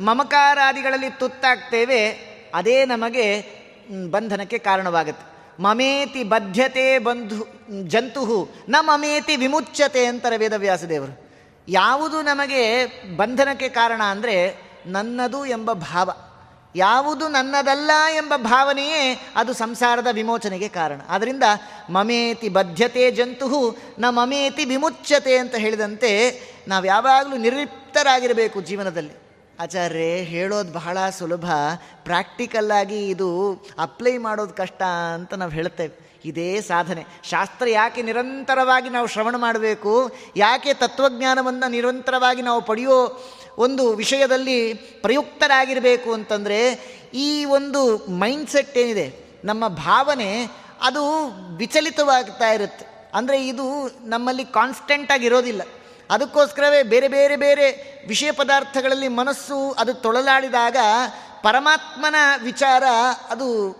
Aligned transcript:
ಮಮಕಾರಾದಿಗಳಲ್ಲಿ 0.00 1.10
ತುತ್ತಾಗ್ತೇವೆ, 1.10 2.00
ಅದೇ 2.54 2.76
ನಮಗೆ 2.84 3.26
ಬಂಧನಕ್ಕೆ 4.10 4.58
ಕಾರಣವಾಗುತ್ತೆ. 4.58 5.24
ಮಮೇತಿ 5.62 6.22
ಬದ್ಧತೆ 6.24 6.86
ಬಂಧು 6.98 7.40
ಜಂತು 7.88 8.22
ನ 8.68 8.76
ಮಮೇತಿ 8.80 9.34
ವಿಮುಚ್ಯತೆ 9.36 10.02
ಅಂತಾರೆ 10.06 10.36
ವೇದವ್ಯಾಸದೇವರು. 10.36 11.14
ಯಾವುದು 11.68 12.18
ನಮಗೆ 12.22 12.62
ಬಂಧನಕ್ಕೆ 13.16 13.68
ಕಾರಣ 13.68 14.02
ಅಂದರೆ 14.02 14.36
ನನ್ನದು 14.86 15.40
ಎಂಬ 15.46 15.72
ಭಾವ. 15.72 16.10
ಯಾವುದು 16.74 17.28
ನನ್ನದಲ್ಲ 17.28 17.90
ಎಂಬ 18.14 18.32
ಭಾವನೆಯೇ 18.36 19.02
ಅದು 19.36 19.52
ಸಂಸಾರದ 19.52 20.06
ವಿಮೋಚನೆಗೆ 20.12 20.68
ಕಾರಣ. 20.68 21.00
ಆದ್ದರಿಂದ 21.08 21.46
ಮಮೇತಿ 21.90 22.48
ಬದ್ಧತೆ 22.48 23.04
ಜಂತುಹು, 23.10 23.62
ನ 23.98 24.04
ಮಮೇತಿ 24.08 24.64
ವಿಮುಚ್ಯತೆ 24.64 25.34
ಅಂತ 25.38 25.54
ಹೇಳಿದಂತೆ 25.54 26.10
ನಾವು 26.68 26.84
ಯಾವಾಗಲೂ 26.84 27.36
ನಿರ್ಲಿಪ್ತರಾಗಿರಬೇಕು 27.36 28.60
ಜೀವನದಲ್ಲಿ. 28.60 29.14
ಆಚಾರ್ಯ 29.60 29.98
ಹೇಳೋದು 29.98 30.72
ಬಹಳ 30.72 30.98
ಸುಲಭ. 31.18 31.44
ಪ್ರಾಕ್ಟಿಕಲ್ಲಾಗಿ 32.04 33.08
ಇದು 33.08 33.28
ಅಪ್ಲೈ 33.78 34.18
ಮಾಡೋದು 34.18 34.54
ಕಷ್ಟ 34.54 34.82
ಅಂತ 35.14 35.34
ನಾವು 35.34 35.50
ಹೇಳ್ತೇವೆ. 35.50 36.18
ಇದೇ 36.24 36.60
ಸಾಧನೆ. 36.60 37.06
ಶಾಸ್ತ್ರ 37.24 37.68
ಯಾಕೆ 37.68 38.02
ನಿರಂತರವಾಗಿ 38.02 38.88
ನಾವು 38.88 39.06
ಶ್ರವಣ 39.06 39.36
ಮಾಡಬೇಕು? 39.36 40.12
ಯಾಕೆ 40.36 40.74
ತತ್ವಜ್ಞಾನವನ್ನು 40.74 41.70
ನಿರಂತರವಾಗಿ 41.70 42.42
ನಾವು 42.42 42.62
ಪಡೆಯೋ 42.62 43.20
ಒಂದು 43.58 43.92
ವಿಷಯದಲ್ಲಿ 43.92 44.74
ಪ್ರಯುಕ್ತರಾಗಿರಬೇಕು 44.74 46.12
ಅಂತಂದರೆ, 46.12 46.60
ಈ 47.14 47.44
ಒಂದು 47.44 47.96
ಮೈಂಡ್ಸೆಟ್ 47.96 48.78
ಏನಿದೆ, 48.78 49.14
ನಮ್ಮ 49.44 49.68
ಭಾವನೆ 49.68 50.46
ಅದು 50.82 51.26
ವಿಚಲಿತವಾಗ್ತಾ 51.56 52.52
ಇರುತ್ತೆ. 52.52 53.10
ಅಂದರೆ 53.14 53.48
ಇದು 53.48 53.90
ನಮ್ಮಲ್ಲಿ 54.08 54.44
ಕಾನ್ಸ್ಟೆಂಟಾಗಿ 54.44 55.26
ಇರೋದಿಲ್ಲ. 55.26 55.62
ಅದಕ್ಕೋಸ್ಕರವೇ 56.10 56.82
ಬೇರೆ 56.82 57.08
ಬೇರೆ 57.08 57.36
ಬೇರೆ 57.36 57.96
ವಿಷಯ 58.08 58.32
ಪದಾರ್ಥಗಳಲ್ಲಿ 58.32 59.08
ಮನಸ್ಸು 59.08 59.70
ಅದು 59.72 59.94
ತೊಳಲಾಡಿದಾಗ 59.94 60.76
ಪರಮಾತ್ಮನ 61.42 62.14
ವಿಚಾರ 62.42 62.82
ಅದು 63.28 63.70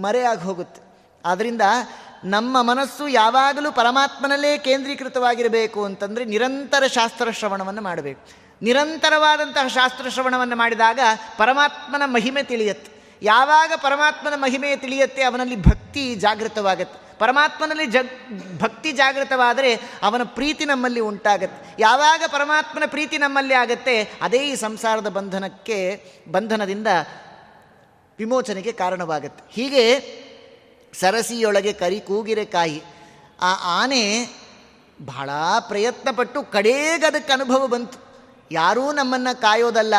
ಮರೆಯಾಗಿ 0.00 0.40
ಹೋಗುತ್ತೆ 0.40 0.82
ಆದ್ದರಿಂದ 1.24 1.60
ನಮ್ಮ 2.24 2.62
ಮನಸ್ಸು 2.62 3.08
ಯಾವಾಗಲೂ 3.08 3.72
ಪರಮಾತ್ಮನಲ್ಲೇ 3.72 4.58
ಕೇಂದ್ರೀಕೃತವಾಗಿರಬೇಕು 4.58 5.84
ಅಂತಂದರೆ 5.84 6.24
ನಿರಂತರ 6.24 6.86
ಶಾಸ್ತ್ರ 6.86 7.30
ಶ್ರವಣವನ್ನು 7.30 7.82
ಮಾಡಬೇಕು. 7.82 8.42
ನಿರಂತರವಾದಂತಹ 8.62 9.66
ಶಾಸ್ತ್ರ 9.66 10.08
ಶ್ರವಣವನ್ನು 10.08 10.56
ಮಾಡಿದಾಗ 10.56 11.00
ಪರಮಾತ್ಮನ 11.38 12.02
ಮಹಿಮೆ 12.04 12.42
ತಿಳಿಯುತ್ತೆ. 12.42 13.18
ಯಾವಾಗ 13.22 13.72
ಪರಮಾತ್ಮನ 13.76 14.34
ಮಹಿಮೆ 14.36 14.76
ತಿಳಿಯುತ್ತೆ, 14.76 15.22
ಅವನಲ್ಲಿ 15.22 15.56
ಭಕ್ತಿ 15.56 16.14
ಜಾಗೃತವಾಗುತ್ತೆ. 16.14 17.11
ಪರಮಾತ್ಮನಲ್ಲಿ 17.22 17.86
ಜಗ್, 17.86 18.12
ಭಕ್ತಿ 18.60 18.92
ಜಾಗೃತವಾದರೆ 18.92 19.70
ಅವನ 20.02 20.22
ಪ್ರೀತಿ 20.24 20.64
ನಮ್ಮಲ್ಲಿ 20.64 21.00
ಉಂಟಾಗತ್ತೆ. 21.00 21.76
ಯಾವಾಗ 21.78 22.22
ಪರಮಾತ್ಮನ 22.26 22.82
ಪ್ರೀತಿ 22.86 23.18
ನಮ್ಮಲ್ಲಿ 23.18 23.54
ಆಗತ್ತೆ, 23.54 23.96
ಅದೇ 24.22 24.40
ಈ 24.48 24.54
ಸಂಸಾರದ 24.56 25.08
ಬಂಧನಕ್ಕೆ, 25.08 25.78
ಬಂಧನದಿಂದ 26.32 26.86
ವಿಮೋಚನೆಗೆ 28.18 28.72
ಕಾರಣವಾಗುತ್ತೆ. 28.72 29.44
ಹೀಗೆ 29.52 29.84
ಸರಸಿಯೊಳಗೆ 31.00 31.72
ಕರಿ 31.72 32.00
ಕೂಗಿರೆ 32.00 32.44
ಕಾಯಿ, 32.44 32.82
ಆ 33.40 33.80
ಆನೆ 33.80 34.04
ಬಹಳ 35.04 35.30
ಪ್ರಯತ್ನಪಟ್ಟು 35.68 36.42
ಕಡೇಗದಕ್ಕೆ 36.42 37.32
ಅನುಭವ 37.32 37.66
ಬಂತು. 37.66 37.98
ಯಾರೂ 38.50 38.92
ನಮ್ಮನ್ನು 38.92 39.40
ಕಾಯೋದಲ್ಲ, 39.40 39.94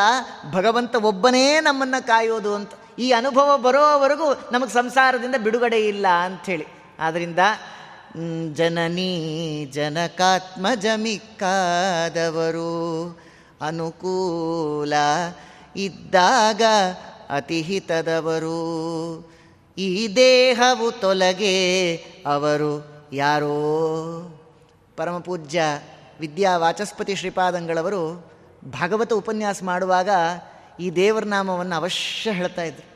ಭಗವಂತ 0.52 0.96
ಒಬ್ಬನೇ 0.96 1.60
ನಮ್ಮನ್ನು 1.60 2.08
ಕಾಯೋದು 2.08 2.56
ಅಂತ. 2.56 2.72
ಈ 3.00 3.12
ಅನುಭವ 3.12 3.58
ಬರೋವರೆಗೂ 3.58 4.28
ನಮಗೆ 4.52 4.74
ಸಂಸಾರದಿಂದ 4.74 5.36
ಬಿಡುಗಡೆ 5.36 5.80
ಇಲ್ಲ 5.88 6.08
ಅಂಥೇಳಿ. 6.08 6.68
ಆದ್ದರಿಂದ 7.04 7.40
ಜನನೀ 8.54 9.66
ಜನಕಾತ್ಮಜಮಿಕ್ಕಾದವರು 9.66 10.74
ಅನುಕೂಲ 13.62 14.94
ಇದ್ದಾಗ 15.76 16.62
ಅತಿಹಿತದವರು 17.30 18.54
ಈ 19.78 20.16
ದೇಹವು 20.16 20.92
ತೊಲಗೆ 20.92 21.96
ಅವರು 22.26 22.94
ಯಾರೋ? 23.14 23.56
ಪರಮಪೂಜ್ಯ 24.98 25.62
ವಿದ್ಯಾ 26.20 26.58
ವಾಚಸ್ಪತಿ 26.58 27.16
ಶ್ರೀಪಾದಂಗಳವರು 27.16 28.32
ಭಾಗವತ 28.66 29.14
ಉಪನ್ಯಾಸ 29.14 29.64
ಮಾಡುವಾಗ 29.64 30.10
ಈ 30.80 30.90
ದೇವರ 30.90 31.24
ನಾಮವನ್ನು 31.24 31.76
ಅವಶ್ಯ 31.76 32.32
ಹೇಳ್ತಾ 32.32 32.64
ಇದ್ರು. 32.64 32.88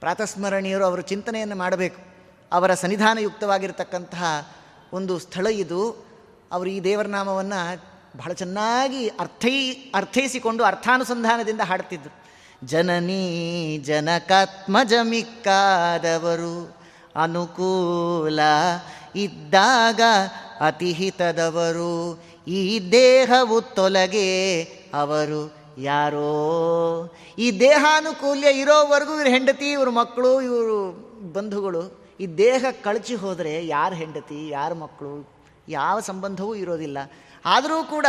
ಪ್ರಾತಸ್ಮರಣೀಯರು 0.00 0.84
ಅವರು 0.84 1.02
ಚಿಂತನೆಯನ್ನು 1.02 1.56
ಮಾಡಬೇಕು. 1.56 2.07
ಅವರ 2.52 2.74
ಸನ್ನಿಧಾನಯುಕ್ತವಾಗಿರತಕ್ಕಂತಹ 2.74 4.52
ಒಂದು 4.92 5.18
ಸ್ಥಳ 5.18 5.46
ಇದು. 5.46 6.08
ಅವರು 6.52 6.70
ಈ 6.70 6.80
ದೇವರ 6.80 7.06
ನಾಮವನ್ನು 7.06 7.82
ಬಹಳ 8.18 8.32
ಚೆನ್ನಾಗಿ 8.32 9.08
ಅರ್ಥೈ, 9.08 9.70
ಅರ್ಥೈಸಿಕೊಂಡು 9.70 10.64
ಅರ್ಥಾನುಸಂಧಾನದಿಂದ 10.64 11.60
ಹಾಡ್ತಿದ್ರು. 11.60 12.18
ಜನನೀ 12.66 13.78
ಜನಕಾತ್ಮಜಮಿಕ್ಕಾದವರು, 13.78 16.76
ಅನುಕೂಲ 17.22 18.40
ಇದ್ದಾಗ 19.16 20.00
ಅತಿಹಿತದವರು, 20.60 22.24
ಈ 22.48 22.92
ದೇಹವು 22.92 23.60
ತೊಲಗೆ 23.60 24.68
ಅವರು 24.94 25.56
ಯಾರೋ. 25.78 27.14
ಈ 27.38 27.60
ದೇಹಾನುಕೂಲ್ಯ 27.60 28.50
ಇರೋವರೆಗೂ 28.50 29.14
ಇವ್ರ 29.14 29.26
ಹೆಂಡತಿ, 29.26 29.72
ಇವ್ರ 29.72 29.88
ಮಕ್ಕಳು, 29.88 30.42
ಇವರು 30.42 31.08
ಬಂಧುಗಳು 31.32 32.07
ಈ 32.20 32.26
ದೇಹ 32.26 32.64
ಕಳಚಿ 32.82 33.14
ಹೋದರೆ 33.14 33.66
ಯಾರ 33.66 33.92
ಹೆಂಡತಿ, 33.92 34.48
ಯಾರ 34.48 34.72
ಮಕ್ಕಳು 34.72 35.38
ಯಾವ 35.68 36.00
ಸಂಬಂಧವೂ 36.00 36.54
ಇರೋದಿಲ್ಲ. 36.54 36.98
ಆದರೂ 37.44 37.84
ಕೂಡ 37.84 38.06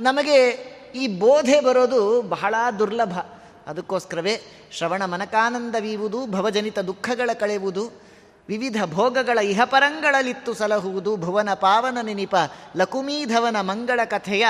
ನಮಗೆ 0.00 0.48
ಈ 0.94 1.18
ಬೋಧೆ 1.18 1.60
ಬರೋದು 1.60 2.22
ಬಹಳ 2.22 2.54
ದುರ್ಲಭ. 2.78 3.18
ಅದಕ್ಕೋಸ್ಕರವೇ 3.66 4.40
ಶ್ರವಣ 4.72 5.04
ಮನಕಾನಂದವೀವುದು, 5.04 6.26
ಭವಜನಿತ 6.26 6.78
ದುಃಖಗಳ 6.78 7.30
ಕಳೆಯುವುದು 7.32 8.10
ವಿವಿಧ 8.48 8.82
ಭೋಗಗಳ 8.84 9.38
ಇಹಪರಂಗಳಲಿತ್ತು 9.38 10.54
ಸಲಹುವುದು, 10.54 11.16
ಭುವನ 11.16 11.54
ಪಾವನ 11.54 11.98
ನೆನಿಪ, 12.02 12.36
ಲಕುಮೀಧವನ 12.76 13.60
ಮಂಗಳ 13.60 14.00
ಕಥೆಯ 14.04 14.46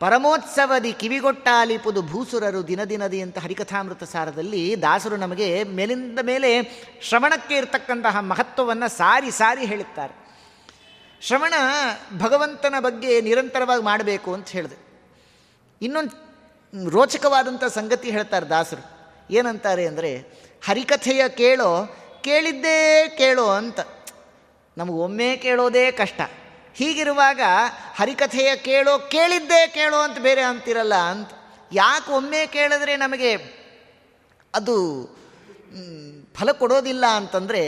ಪರಮೋತ್ಸವದಿ 0.00 0.92
ಕಿವಿಗೊಟ್ಟಾಲಿಪುದು 0.92 2.02
ಭೂಸುರರು 2.02 2.66
ದಿನದಿನದಿ 2.66 3.20
ಅಂತ 3.20 3.38
ಹರಿಕಥಾಮೃತ 3.38 4.04
ಸಾರದಲ್ಲಿ 4.04 4.82
ದಾಸರು 4.82 5.16
ನಮಗೆ 5.16 5.64
ಮೇಲಿಂದ 5.64 6.18
ಮೇಲೆ 6.22 6.62
ಶ್ರವಣಕ್ಕೆ 7.02 7.56
ಇರತಕ್ಕಂತಹ 7.56 8.18
ಮಹತ್ವವನ್ನು 8.20 8.88
ಸಾರಿ 8.88 9.30
ಸಾರಿ 9.30 9.64
ಹೇಳುತ್ತಾರೆ. 9.64 10.24
ಶ್ರವಣ 11.20 11.54
ಭಗವಂತನ 12.18 12.74
ಬಗ್ಗೆ 12.80 13.20
ನಿರಂತರವಾಗಿ 13.20 13.82
ಮಾಡಬೇಕು 13.82 14.34
ಅಂತ 14.34 14.48
ಹೇಳಿದೆ. 14.48 14.76
ಇನ್ನೊಂದು 15.82 16.90
ರೋಚಕವಾದಂಥ 16.90 17.64
ಸಂಗತಿ 17.64 18.10
ಹೇಳ್ತಾರೆ 18.10 18.46
ದಾಸರು. 18.46 18.94
ಏನಂತಾರೆ 19.30 19.86
ಅಂದರೆ, 19.86 20.16
ಹರಿಕಥೆಯ 20.66 21.28
ಕೇಳೋ 21.28 21.96
ಕೇಳಿದ್ದೇ 22.24 23.08
ಕೇಳೋ 23.18 23.46
ಅಂತ. 23.46 23.80
ನಮಗೆ 24.78 24.94
ಒಮ್ಮೆ 24.94 25.36
ಕೇಳೋದೇ 25.36 25.92
ಕಷ್ಟ. 25.92 26.20
ಹೀಗಿರುವಾಗ 26.74 27.40
ಹರಿಕಥೆಯ 27.96 28.56
ಕೇಳೋ, 28.56 28.98
ಕೇಳಿದ್ದೇ 28.98 29.66
ಕೇಳೋ 29.66 29.98
ಅಂತ 29.98 30.18
ಬೇರೆ 30.18 30.42
ಅಂತಿರಲ್ಲ 30.42 30.94
ಅಂತ 30.94 31.30
ಯಾಕೆ 31.72 32.12
ಒಮ್ಮೆ 32.12 32.46
ಕೇಳಿದ್ರೆ 32.46 32.96
ನಮಗೆ 32.96 33.32
ಅದು 34.54 34.74
ಫಲ 36.34 36.52
ಕೊಡೋದಿಲ್ಲ 36.52 37.06
ಅಂತಂದರೆ 37.06 37.62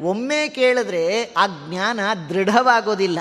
ಒಮ್ಮೆ 0.00 0.48
ಕೇಳಿದ್ರೆ 0.48 1.32
ಆ 1.36 1.46
ಜ್ಞಾನ 1.46 2.00
ದೃಢವಾಗೋದಿಲ್ಲ. 2.28 3.18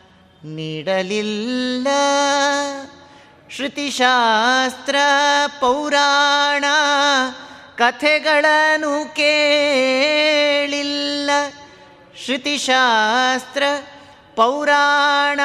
ನೀಡಲಿಲ್ಲ. 0.55 1.87
ಶ್ರುತಿಶಾಸ್ತ್ರ 3.49 4.95
ಪೌರಾಣ 5.59 6.65
ಕಥೆಗಳನ್ನು 7.77 9.15
ಕೇಳಿಲ್ಲ. 9.15 11.29
ಶ್ರುತಿಶಾಸ್ತ್ರ 12.25 13.63
ಪೌರಾಣ 14.35 15.39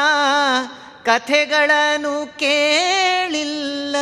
ಕಥೆಗಳನ್ನು 1.05 2.39
ಕೇಳಿಲ್ಲ. 2.39 3.97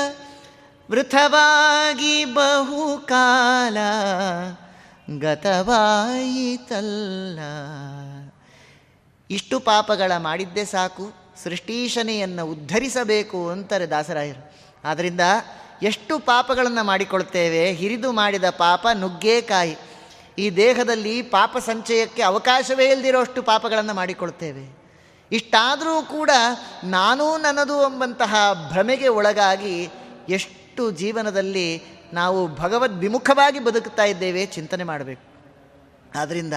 ವೃಥವಾಗಿ 0.90 2.25
ಬಹುಕಾಲ 2.25 3.76
ಗತವಾಯಿತಲ್ಲ. 5.19 7.38
ಇಷ್ಟು 9.31 9.61
ಪಾಪಗಳ 9.61 10.17
ಮಾಡಿದ್ದೇ 10.17 10.64
ಸಾಕು 10.64 11.12
ಸೃಷ್ಟೀಶನೆಯನ್ನು 11.44 12.46
ಉದ್ಧರಿಸಬೇಕು 12.46 13.49
ಅಂತಾರೆ 13.49 13.87
ದಾಸರಾಯರು. 13.87 14.55
ಆದ್ದರಿಂದ 14.85 15.20
ಎಷ್ಟು 15.82 16.19
ಪಾಪಗಳನ್ನು 16.19 16.85
ಮಾಡಿಕೊಳ್ತೇವೆ, 16.85 17.73
ಹಿರಿದು 17.73 18.12
ಮಾಡಿದ 18.12 18.50
ಪಾಪ 18.50 18.87
ನುಗ್ಗೇಕಾಯಿ 18.94 19.76
ಈ 20.38 20.50
ದೇಹದಲ್ಲಿ 20.50 21.23
ಪಾಪ 21.23 21.58
ಸಂಚಯಕ್ಕೆ 21.58 22.23
ಅವಕಾಶವೇ 22.23 22.90
ಇಲ್ಲದಿರೋಷ್ಟು 22.90 23.43
ಪಾಪಗಳನ್ನು 23.43 23.94
ಮಾಡಿಕೊಳ್ತೇವೆ. 23.94 24.79
ಇಷ್ಟಾದರೂ 25.32 26.02
ಕೂಡ 26.02 26.31
ನಾನೂ 26.85 27.38
ನನ್ನದು 27.38 27.82
ಎಂಬಂತಹ 27.82 28.35
ಭ್ರಮೆಗೆ 28.73 29.08
ಒಳಗಾಗಿ 29.08 29.88
ಎಷ್ಟು 30.29 30.67
ಜೀವನದಲ್ಲಿ 30.90 31.82
ನಾವು 32.12 32.54
ಭಗವದ್ 32.54 32.98
ವಿಮುಖವಾಗಿ 32.98 33.58
ಬದುಕ್ತಾ 33.58 34.04
ಇದ್ದೇವೆ 34.04 34.46
ಚಿಂತನೆ 34.46 34.84
ಮಾಡಬೇಕು. 34.84 35.22
ಆದ್ದರಿಂದ 36.19 36.54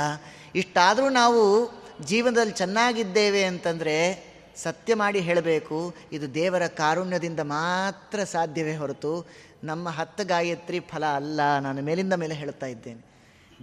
ಇಷ್ಟಾದರೂ 0.56 1.09
ನಾವು 1.09 1.71
ಜೀವನದಲ್ಲಿ 2.06 2.53
ಚೆನ್ನಾಗಿದ್ದೇವೆ 2.53 3.44
ಅಂತಂದರೆ 3.44 4.25
ಸತ್ಯ 4.56 4.95
ಮಾಡಿ 4.95 5.19
ಹೇಳಬೇಕು. 5.19 5.95
ಇದು 6.12 6.33
ದೇವರ 6.33 6.68
ಕಾರುಣ್ಯದಿಂದ 6.68 7.39
ಮಾತ್ರ 7.39 8.23
ಸಾಧ್ಯವೇ 8.23 8.75
ಹೊರತು 8.75 9.27
ನಮ್ಮ 9.63 9.89
ಹತ್ತು 9.89 10.27
ಗಾಯತ್ರಿ 10.27 10.79
ಫಲ 10.79 11.06
ಅಲ್ಲ 11.06 11.59
ನಾನು 11.59 11.81
ಮೇಲಿಂದ 11.81 12.13
ಮೇಲೆ 12.13 12.35
ಹೇಳ್ತಾ 12.35 12.65
ಇದ್ದೇನೆ. 12.65 13.12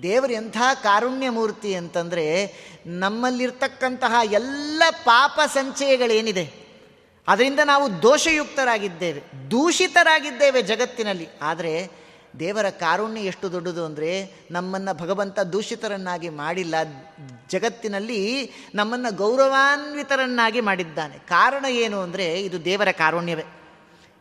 ದೇವರು 0.02 0.32
ಎಂಥ 0.32 0.56
ಕಾರುಣ್ಯ 0.82 1.30
ಮೂರ್ತಿ 1.30 1.74
ಅಂತಂದರೆ 1.74 2.54
ನಮ್ಮಲ್ಲಿರ್ತಕ್ಕಂತಹ 2.86 4.32
ಎಲ್ಲ 4.32 4.82
ಪಾಪ 4.90 5.40
ಸಂಚಯಗಳೇನಿದೆ? 5.46 6.67
ಅದರಿಂದ 7.28 7.60
ನಾವು 7.64 7.86
ದೋಷಯುಕ್ತರಾಗಿದ್ದೇವೆ, 8.02 9.20
ದೂಷಿತರಾಗಿದ್ದೇವೆ 9.50 10.60
ಜಗತ್ತಿನಲ್ಲಿ. 10.62 11.28
ಆದರೆ 11.42 11.72
ದೇವರ 12.38 12.66
ಕಾರುಣ್ಯ 12.80 13.20
ಎಷ್ಟು 13.20 13.46
ದೊಡ್ಡದು 13.52 13.82
ಅಂದರೆ 13.84 14.10
ನಮ್ಮನ್ನು 14.50 14.92
ಭಗವಂತ 14.94 15.38
ದೂಷಿತರನ್ನಾಗಿ 15.54 16.28
ಮಾಡಿಲ್ಲ. 16.42 16.74
ಜಗತ್ತಿನಲ್ಲಿ 17.50 18.20
ನಮ್ಮನ್ನು 18.74 19.10
ಗೌರವಾನ್ವಿತರನ್ನಾಗಿ 19.16 20.60
ಮಾಡಿದ್ದಾನೆ. 20.60 21.16
ಕಾರಣ 21.28 21.64
ಏನು 21.84 21.98
ಅಂದರೆ 22.00 22.26
ಇದು 22.40 22.58
ದೇವರ 22.64 22.90
ಕಾರುಣ್ಯವೇ. 23.02 23.46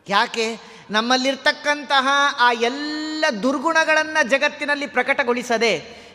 ಯಾಕೆ? 0.06 0.46
ನಮ್ಮಲ್ಲಿರ್ತಕ್ಕಂತಹ 0.90 2.08
ಆ 2.38 2.48
ಎಲ್ಲ 2.52 3.24
ದುರ್ಗುಣಗಳನ್ನು 3.42 4.22
ಜಗತ್ತಿನಲ್ಲಿ 4.28 4.86
ಪ್ರಕಟಗೊಳಿಸದೆ, 4.86 5.72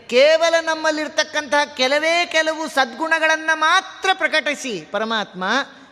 ಕೇವಲ 0.09 0.53
ನಮ್ಮಲ್ಲಿರ್ತಕ್ಕಂತಹ 0.61 1.63
ಕೆಲವೇ 1.77 2.15
ಕೆಲವು 2.31 2.63
ಸದ್ಗುಣಗಳನ್ನು 2.67 3.55
ಮಾತ್ರ 3.59 4.09
ಪ್ರಕಟಿಸಿ 4.13 4.73
ಪರಮಾತ್ಮ 4.91 5.43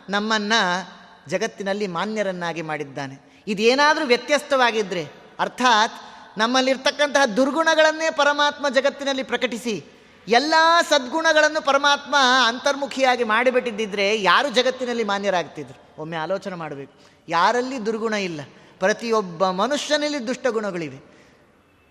ನಮ್ಮನ್ನು 0.08 0.88
ಜಗತ್ತಿನಲ್ಲಿ 1.30 1.86
ಮಾನ್ಯರನ್ನಾಗಿ 1.86 2.62
ಮಾಡಿದ್ದಾನೆ. 2.62 3.44
ಇದೇನಾದರೂ 3.46 4.04
ವ್ಯತ್ಯಸ್ತವಾಗಿದ್ದರೆ 4.04 5.08
ಅರ್ಥಾತ್ 5.40 5.92
ನಮ್ಮಲ್ಲಿರ್ತಕ್ಕಂತಹ 6.38 7.24
ದುರ್ಗುಣಗಳನ್ನೇ 7.24 8.10
ಪರಮಾತ್ಮ 8.10 8.68
ಜಗತ್ತಿನಲ್ಲಿ 8.68 9.22
ಪ್ರಕಟಿಸಿ, 9.22 9.84
ಎಲ್ಲ 10.28 10.54
ಸದ್ಗುಣಗಳನ್ನು 10.88 11.60
ಪರಮಾತ್ಮ 11.60 12.14
ಅಂತರ್ಮುಖಿಯಾಗಿ 12.46 13.24
ಮಾಡಿಬಿಟ್ಟಿದ್ದಿದ್ರೆ 13.24 14.22
ಯಾರು 14.22 14.48
ಜಗತ್ತಿನಲ್ಲಿ 14.48 15.04
ಮಾನ್ಯರಾಗ್ತಿದ್ರು? 15.04 16.02
ಒಮ್ಮೆ 16.02 16.16
ಆಲೋಚನೆ 16.16 16.54
ಮಾಡಬೇಕು. 16.54 16.92
ಯಾರಲ್ಲಿ 17.28 17.86
ದುರ್ಗುಣ 17.86 18.14
ಇಲ್ಲ? 18.14 18.40
ಪ್ರತಿಯೊಬ್ಬ 18.78 19.48
ಮನುಷ್ಯನಲ್ಲಿ 19.48 20.26
ದುಷ್ಟಗುಣಗಳಿವೆ. 20.26 21.12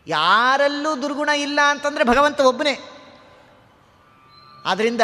ಯಾರಲ್ಲೂ 0.07 1.01
ದುರ್ಗುಣ 1.01 1.29
ಇಲ್ಲ 1.29 1.59
ಅಂತಂದರೆ 1.67 2.03
ಭಗವಂತ 2.03 2.39
ಒಬ್ಬನೇ. 2.39 2.89
ಆದ್ದರಿಂದ 4.65 5.01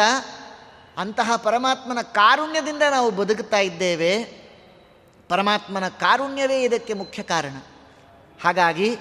ಅಂತಹ 0.98 1.36
ಪರಮಾತ್ಮನ 1.36 2.00
ಕಾರುಣ್ಯದಿಂದ 2.02 2.82
ನಾವು 2.90 3.10
ಬದುಕುತ್ತಾ 3.10 3.58
ಇದ್ದೇವೆ. 3.58 4.24
ಪರಮಾತ್ಮನ 5.28 5.88
ಕಾರುಣ್ಯವೇ 5.88 6.62
ಇದಕ್ಕೆ 6.62 6.92
ಮುಖ್ಯ 6.92 7.22
ಕಾರಣ. 7.22 7.56
ಹಾಗಾಗಿ 8.44 8.96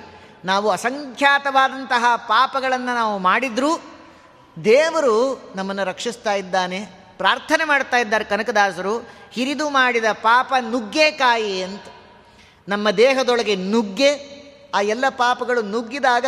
ನಾವು 0.46 0.70
ಅಸಂಖ್ಯಾತವಾದಂತಹ 0.70 2.06
ಪಾಪಗಳನ್ನು 2.16 2.96
ನಾವು 2.96 3.18
ಮಾಡಿದರೂ 3.18 3.78
ದೇವರು 4.66 5.52
ನಮ್ಮನ್ನು 5.56 5.84
ರಕ್ಷಿಸ್ತಾ 5.84 6.34
ಇದ್ದಾನೆ, 6.34 6.86
ಪ್ರಾರ್ಥನೆ 7.18 7.64
ಮಾಡ್ತಾ 7.64 7.98
ಇದ್ದಾರೆ 7.98 8.24
ಕನಕದಾಸರು, 8.24 9.10
ಹಿರಿದು 9.32 9.70
ಮಾಡಿದ 9.70 10.06
ಪಾಪ 10.12 10.54
ನುಗ್ಗೆಕಾಯಿ 10.60 11.64
ಅಂತ. 11.64 11.84
ನಮ್ಮ 12.68 12.90
ದೇಹದೊಳಗೆ 12.90 13.56
ನುಗ್ಗೆ, 13.56 14.16
ಆ 14.76 14.82
ಎಲ್ಲ 14.82 15.06
ಪಾಪಗಳು 15.10 15.62
ನುಗ್ಗಿದಾಗ 15.62 16.26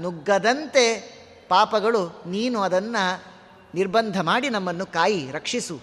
ನುಗ್ಗದಂತೆ 0.00 1.00
ಪಾಪಗಳು 1.48 2.22
ನೀನು 2.26 2.62
ಅದನ್ನು 2.62 3.33
ನಿರ್ಬಂಧ 3.74 4.20
ಮಾಡಿ 4.20 4.48
ನಮ್ಮನ್ನು 4.50 4.86
ಕಾಯಿ 4.86 5.30
ರಕ್ಷಿಸು 5.30 5.80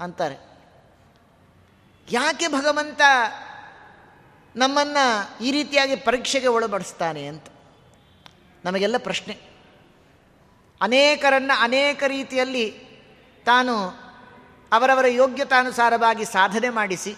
ಅಂತಾರೆ. 0.00 0.36
ಯಾಕೆ 2.10 2.48
ಭಗವಂತ 2.48 3.00
ನಮ್ಮನ್ನು 4.56 5.04
ಈ 5.44 5.50
ರೀತಿಯಾಗಿ 5.50 5.96
ಪರೀಕ್ಷೆಗೆ 5.96 6.46
ಒಳಪಡಿಸ್ತಾನೆ 6.46 7.26
ಅಂತ? 7.26 7.46
ನಮಗೆಲ್ಲ 8.64 8.98
ಪ್ರಶ್ನೆ. 8.98 9.34
ಅನೇಕರನ್ನು 10.80 11.62
ಅನೇಕ 11.62 12.02
ರೀತಿಯಲ್ಲಿ 12.06 12.66
ತಾನು 13.44 13.74
ಅವರವರ 14.72 15.06
ಯೋಗ್ಯತಾನುಸಾರವಾಗಿ 15.06 16.24
ಸಾಧನೆ 16.24 16.68
ಮಾಡಿಸಿ, 16.68 17.12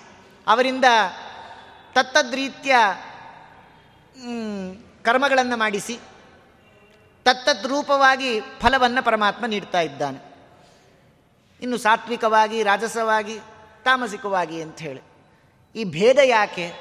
ಅವರಿಂದ 0.47 0.85
ತತ್ತದ್ರೀತ್ಯ 1.95 2.77
ಕರ್ಮಗಳನ್ನು 5.03 5.57
ಮಾಡಿಸಿ 5.57 5.99
ತತ್ತದ್ 7.29 7.67
ರೂಪವಾಗಿ 7.67 8.41
ಫಲವನ್ನು 8.41 9.05
ಪರಮಾತ್ಮ 9.05 9.47
ನೀಡ್ತಾ 9.47 9.81
ಇದ್ದಾನೆ. 9.81 10.35
ಇನ್ನು 11.63 11.79
ಸಾತ್ವಿಕವಾಗಿ, 11.79 12.63
ರಾಜಸವಾಗಿ, 12.63 13.39
ತಾಮಸಿಕವಾಗಿ 13.85 14.63
ಅಂತ 14.63 14.79
ಹೇಳಿ. 14.79 15.01
ಈ 15.77 15.85
ಭೇದ 15.85 16.19
ಯಾಕೆ? 16.25 16.73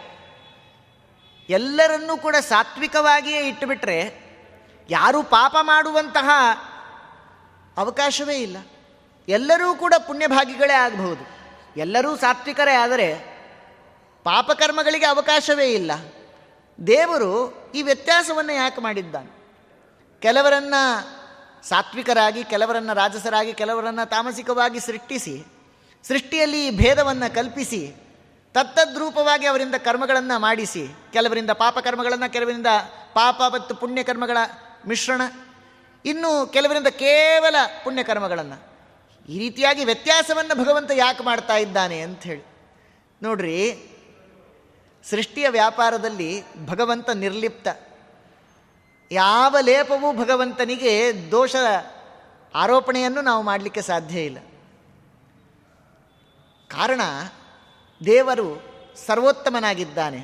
ಎಲ್ಲರನ್ನೂ 1.50 2.18
ಕೂಡ 2.18 2.36
ಸಾತ್ವಿಕವಾಗಿಯೇ 2.36 3.48
ಇಟ್ಟುಬಿಟ್ರೆ 3.48 4.22
ಯಾರು 4.89 5.24
ಪಾಪ 5.24 5.56
ಮಾಡುವಂತಹ 5.62 6.30
ಅವಕಾಶವೇ 7.77 8.36
ಇಲ್ಲ. 8.36 8.58
ಎಲ್ಲರೂ 9.27 9.75
ಕೂಡ 9.75 9.94
ಪುಣ್ಯಭಾಗಿಗಳೇ 10.08 10.74
ಆಗಬಹುದು. 10.74 11.27
ಎಲ್ಲರೂ 11.77 12.16
ಸಾತ್ವಿಕರೇ 12.16 12.74
ಆದರೆ 12.74 13.16
ಪಾಪಕರ್ಮಗಳಿಗೆ 14.24 15.06
ಅವಕಾಶವೇ 15.06 15.74
ಇಲ್ಲ. 15.74 15.92
ದೇವರು 16.88 17.63
ಈ 17.75 17.82
ವ್ಯತ್ಯಾಸವನ್ನು 17.82 18.54
ಯಾಕೆ 18.54 18.82
ಮಾಡಿದ್ದಾನೆ? 18.82 19.37
ಕೆಲವರನ್ನು 20.21 20.81
ಸಾತ್ವಿಕರಾಗಿ, 21.67 22.43
ಕೆಲವರನ್ನು 22.43 22.93
ರಾಜಸರಾಗಿ, 22.93 23.53
ಕೆಲವರನ್ನು 23.53 24.09
ತಾಮಸಿಕವಾಗಿ 24.09 24.79
ಸೃಷ್ಟಿಸಿ, 24.79 25.45
ಸೃಷ್ಟಿಯಲ್ಲಿ 26.03 26.77
ಭೇದವನ್ನು 26.77 27.36
ಕಲ್ಪಿಸಿ, 27.36 27.95
ತತ್ತದ್ರೂಪವಾಗಿ 28.53 29.45
ಅವರಿಂದ 29.45 29.75
ಕರ್ಮಗಳನ್ನು 29.75 30.39
ಮಾಡಿಸಿ, 30.39 30.88
ಕೆಲವರಿಂದ 31.13 31.51
ಪಾಪಕರ್ಮಗಳನ್ನು, 31.51 32.33
ಕೆಲವರಿಂದ 32.33 32.67
ಪಾಪ 33.13 33.41
ಮತ್ತು 33.53 33.75
ಪುಣ್ಯಕರ್ಮಗಳ 33.75 34.38
ಮಿಶ್ರಣ, 34.88 35.21
ಇನ್ನು 36.05 36.47
ಕೆಲವರಿಂದ 36.47 36.88
ಕೇವಲ 36.88 37.55
ಪುಣ್ಯಕರ್ಮಗಳನ್ನು. 37.83 38.57
ಈ 39.29 39.39
ರೀತಿಯಾಗಿ 39.39 39.86
ವ್ಯತ್ಯಾಸವನ್ನು 39.86 40.63
ಭಗವಂತ 40.63 40.91
ಯಾಕೆ 40.95 41.24
ಮಾಡ್ತಾ 41.24 41.55
ಇದ್ದಾನೆ 41.57 42.01
ಅಂತ 42.01 42.24
ಹೇಳಿ. 42.24 42.45
ನೋಡ್ರಿ, 43.21 43.57
ಸೃಷ್ಟಿಯ 45.09 45.50
ವ್ಯಾಪಾರದಲ್ಲಿ 45.50 46.43
ಭಗವಂತ 46.65 47.09
ನಿರ್ಲಿಪ್ತ. 47.09 47.67
ಯಾವ 49.12 49.56
ಲೇಪವೂ 49.62 50.14
ಭಗವಂತನಿಗೆ 50.14 51.14
ದೋಷ 51.32 51.56
ಆರೋಪಣೆಯನ್ನು 52.56 53.22
ನಾವು 53.22 53.44
ಮಾಡಲಿಕ್ಕೆ 53.44 53.82
ಸಾಧ್ಯ 53.82 54.22
ಇಲ್ಲ. 54.22 54.38
ಕಾರಣ, 56.68 57.02
ದೇವರು 58.06 58.64
ಸರ್ವೋತ್ತಮನಾಗಿದ್ದಾನೆ. 59.06 60.18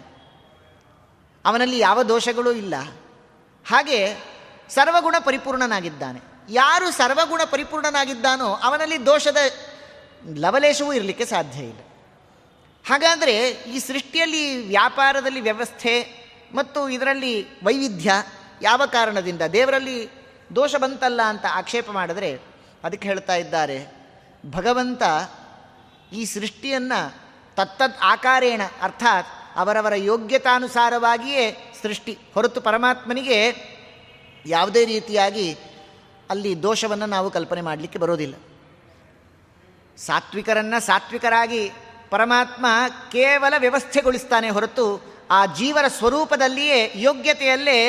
ಅವನಲ್ಲಿ 1.45 1.79
ಯಾವ 1.79 2.03
ದೋಷಗಳೂ 2.03 2.51
ಇಲ್ಲ. 2.51 2.75
ಹಾಗೆ 3.67 4.15
ಸರ್ವಗುಣ 4.69 5.15
ಪರಿಪೂರ್ಣನಾಗಿದ್ದಾನೆ. 5.19 6.19
ಯಾರು 6.49 6.91
ಸರ್ವಗುಣ 6.91 7.41
ಪರಿಪೂರ್ಣನಾಗಿದ್ದಾನೋ 7.45 8.47
ಅವನಲ್ಲಿ 8.47 9.05
ದೋಷದ 9.05 9.37
ಲವಲೇಶವೂ 10.35 10.93
ಇರಲಿಕ್ಕೆ 10.93 11.25
ಸಾಧ್ಯ 11.25 11.59
ಇಲ್ಲ. 11.59 11.79
ಹಾಗಾದರೆ 12.87 13.49
ಈ 13.49 13.79
ಸೃಷ್ಟಿಯಲ್ಲಿ 13.79 14.67
ವ್ಯಾಪಾರದಲ್ಲಿ 14.67 15.41
ವ್ಯವಸ್ಥೆ 15.41 16.23
ಮತ್ತು 16.53 16.89
ಇದರಲ್ಲಿ 16.89 17.47
ವೈವಿಧ್ಯ 17.63 18.11
ಯಾವ 18.63 18.81
ಕಾರಣದಿಂದ? 18.85 19.41
ದೇವರಲ್ಲಿ 19.41 20.09
ದೋಷ 20.55 20.75
ಬಂತಲ್ಲ 20.75 21.21
ಅಂತ 21.21 21.45
ಆಕ್ಷೇಪ 21.53 21.91
ಮಾಡಿದ್ರೆ 21.91 22.39
ಅದಕ್ಕೆ 22.83 23.07
ಹೇಳ್ತಾ 23.07 23.35
ಇದ್ದಾರೆ, 23.35 23.77
ಭಗವಂತ 24.51 25.03
ಈ 26.13 26.25
ಸೃಷ್ಟಿಯನ್ನು 26.25 26.99
ತತ್ತದ್ 27.55 27.93
ಆಕಾರೇಣ, 28.03 28.61
ಅರ್ಥಾತ್ 28.81 29.27
ಅವರವರ 29.55 29.95
ಯೋಗ್ಯತಾನುಸಾರವಾಗಿಯೇ 29.95 31.73
ಸೃಷ್ಟಿ. 31.81 32.17
ಹೊರತು 32.33 32.61
ಪರಮಾತ್ಮನಿಗೆ 32.61 33.39
ಯಾವುದೇ 34.45 34.85
ರೀತಿಯಾಗಿ 34.85 35.57
ಅಲ್ಲಿ 36.29 36.63
ದೋಷವನ್ನು 36.63 37.05
ನಾವು 37.05 37.31
ಕಲ್ಪನೆ 37.31 37.61
ಮಾಡಲಿಕ್ಕೆ 37.61 37.99
ಬರೋದಿಲ್ಲ. 37.99 38.35
ಸಾತ್ವಿಕರನ್ನು 39.97 40.81
ಸಾತ್ವಿಕರಾಗಿ 40.81 41.71
ಪರಮಾತ್ಮ 42.09 42.65
ಕೇವಲ 43.11 43.53
ವ್ಯವಸ್ಥೆಗೊಳಿಸ್ತಾನೆ 43.57 44.49
ಹೊರತು 44.49 44.85
ಆ 45.31 45.45
ಜೀವರ 45.45 45.85
ಸ್ವರೂಪದಲ್ಲಿಯೇ 45.87 46.91
ಯೋಗ್ಯತೆಯಲ್ಲೇ 46.95 47.79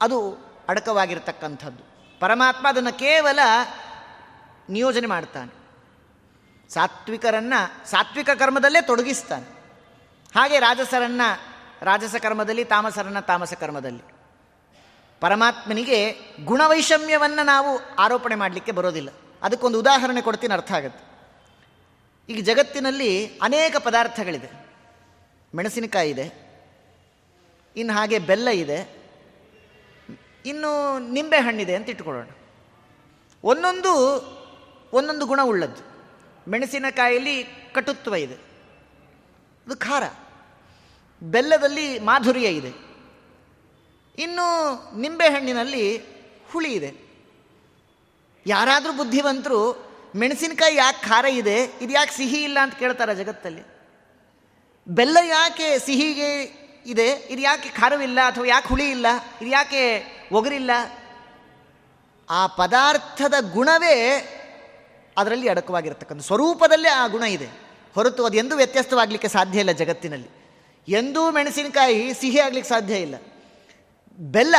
ಅದು 0.00 0.38
ಅಡಕವಾಗಿರ್ತಕ್ಕಂಥದ್ದು. 0.68 1.84
ಪರಮಾತ್ಮ 2.20 2.68
ಅದನ್ನು 2.68 2.98
ಕೇವಲ 2.98 3.38
ನಿಯೋಜನೆ 4.70 5.06
ಮಾಡ್ತಾನೆ. 5.06 5.58
ಸಾತ್ವಿಕರನ್ನು, 6.72 7.90
ಸಾತ್ವಿಕ 7.90 8.30
ಕರ್ಮದಲ್ಲೇ 8.30 8.80
ತೊಡಗಿಸ್ತಾನೆ. 8.80 9.44
ಹಾಗೆ 10.34 10.58
ರಾಜಸರನ್ನು, 10.58 11.46
ರಾಜಸ 11.84 12.14
ಕರ್ಮದಲ್ಲಿ, 12.22 12.64
ತಾಮಸರನ್ನು 12.64 13.26
ತಾಮಸ 13.26 13.52
ಕರ್ಮದಲ್ಲಿ. 13.52 14.02
ಪರಮಾತ್ಮನಿಗೆ 15.20 16.16
ಗುಣವೈಷಮ್ಯವನ್ನು 16.44 17.44
ನಾವು 17.44 17.96
ಆರೋಪಣೆ 17.98 18.34
ಮಾಡಲಿಕ್ಕೆ 18.34 18.72
ಬರೋದಿಲ್ಲ. 18.72 19.08
ಅದಕ್ಕೊಂದು 19.42 19.78
ಉದಾಹರಣೆ 19.78 20.22
ಕೊಡ್ತೀನಿ, 20.22 20.54
ಅರ್ಥ 20.54 20.72
ಆಗುತ್ತೆ. 20.72 21.08
ಈಗ 22.32 22.44
ಜಗತ್ತಿನಲ್ಲಿ 22.44 23.38
ಅನೇಕ 23.38 23.76
ಪದಾರ್ಥಗಳಿದೆ. 23.76 24.50
ಮೆಣಸಿನಕಾಯಿ 25.54 26.10
ಇದೆ. 26.10 26.48
ಇನ್ನು 27.76 27.94
ಹಾಗೆ 27.94 28.18
ಬೆಲ್ಲ 28.18 28.48
ಇದೆ. 28.48 28.97
ಇನ್ನು 30.48 30.98
ನಿಂಬೆ 31.12 31.36
ಹಣ್ಣಿದೆ 31.36 31.74
ಅಂತ 31.74 31.90
ಇಟ್ಕೊಳ್ಳೋಣ. 31.90 32.28
ಒಂದೊಂದು 33.44 33.92
ಒಂದೊಂದು 34.92 35.26
ಗುಣ 35.26 35.40
ಉಳ್ಳದ್ದು. 35.42 35.82
ಮೆಣಸಿನಕಾಯಲ್ಲಿ 36.50 37.44
ಕಟುತ್ವ 37.74 38.14
ಇದೆ. 38.14 38.34
ಅದು 39.66 39.76
ಖಾರ. 39.76 40.02
ಬೆಲ್ಲದಲ್ಲಿ 41.22 41.98
ಮಾಧುರ್ಯ 41.98 42.48
ಇದೆ. 42.48 42.88
ಇನ್ನು 44.18 44.46
ನಿಂಬೆಹಣ್ಣಿನಲ್ಲಿ 45.00 45.96
ಹುಳಿ 46.50 46.72
ಇದೆ. 46.72 47.08
ಯಾರಾದರೂ 48.46 48.92
ಬುದ್ಧಿವಂತರು, 48.92 49.88
ಮೆಣಸಿನಕಾಯಿ 50.16 50.76
ಯಾಕೆ 50.76 51.08
ಖಾರ 51.08 51.24
ಇದೆ, 51.24 51.64
ಇದು 51.64 51.92
ಯಾಕೆ 51.92 52.16
ಸಿಹಿ 52.16 52.42
ಇಲ್ಲ 52.42 52.58
ಅಂತ 52.62 52.74
ಕೇಳ್ತಾರೆ 52.74 53.14
ಜಗತ್ತಲ್ಲಿ? 53.14 53.62
ಬೆಲ್ಲ 54.88 55.18
ಯಾಕೆ 55.28 55.78
ಸಿಹಿಗೆ 55.78 56.30
ಇದೆ, 56.86 57.08
ಇದು 57.08 57.42
ಯಾಕೆ 57.42 57.68
ಖಾರವಿಲ್ಲ 57.68 58.20
ಅಥವಾ 58.20 58.46
ಯಾಕೆ 58.46 58.68
ಹುಳಿ 58.68 58.90
ಇಲ್ಲ, 58.90 59.06
ಇದು 59.42 59.50
ಯಾಕೆ 59.50 60.17
ಒಗರಿಲ್ಲ. 60.32 60.70
ಆ 62.30 62.46
ಪದಾರ್ಥದ 62.46 63.34
ಗುಣವೇ 63.52 64.34
ಅದರಲ್ಲಿ 65.18 65.48
ಅಡಕವಾಗಿರ್ತಕ್ಕಂಥ 65.48 66.22
ಸ್ವರೂಪದಲ್ಲೇ 66.22 66.88
ಆ 66.88 67.06
ಗುಣ 67.06 67.22
ಇದೆ. 67.22 67.46
ಹೊರತು 67.94 68.24
ಅದು 68.24 68.36
ಎಂದೂ 68.36 68.56
ವ್ಯತ್ಯಸ್ತವಾಗಲಿಕ್ಕೆ 68.56 69.28
ಸಾಧ್ಯ 69.28 69.58
ಇಲ್ಲ 69.58 69.72
ಜಗತ್ತಿನಲ್ಲಿ. 69.72 70.28
ಎಂದೂ 70.88 71.30
ಮೆಣಸಿನಕಾಯಿ 71.30 72.14
ಸಿಹಿ 72.14 72.40
ಆಗಲಿಕ್ಕೆ 72.40 72.68
ಸಾಧ್ಯ 72.68 72.96
ಇಲ್ಲ. 72.96 73.14
ಬೆಲ್ಲ 74.18 74.56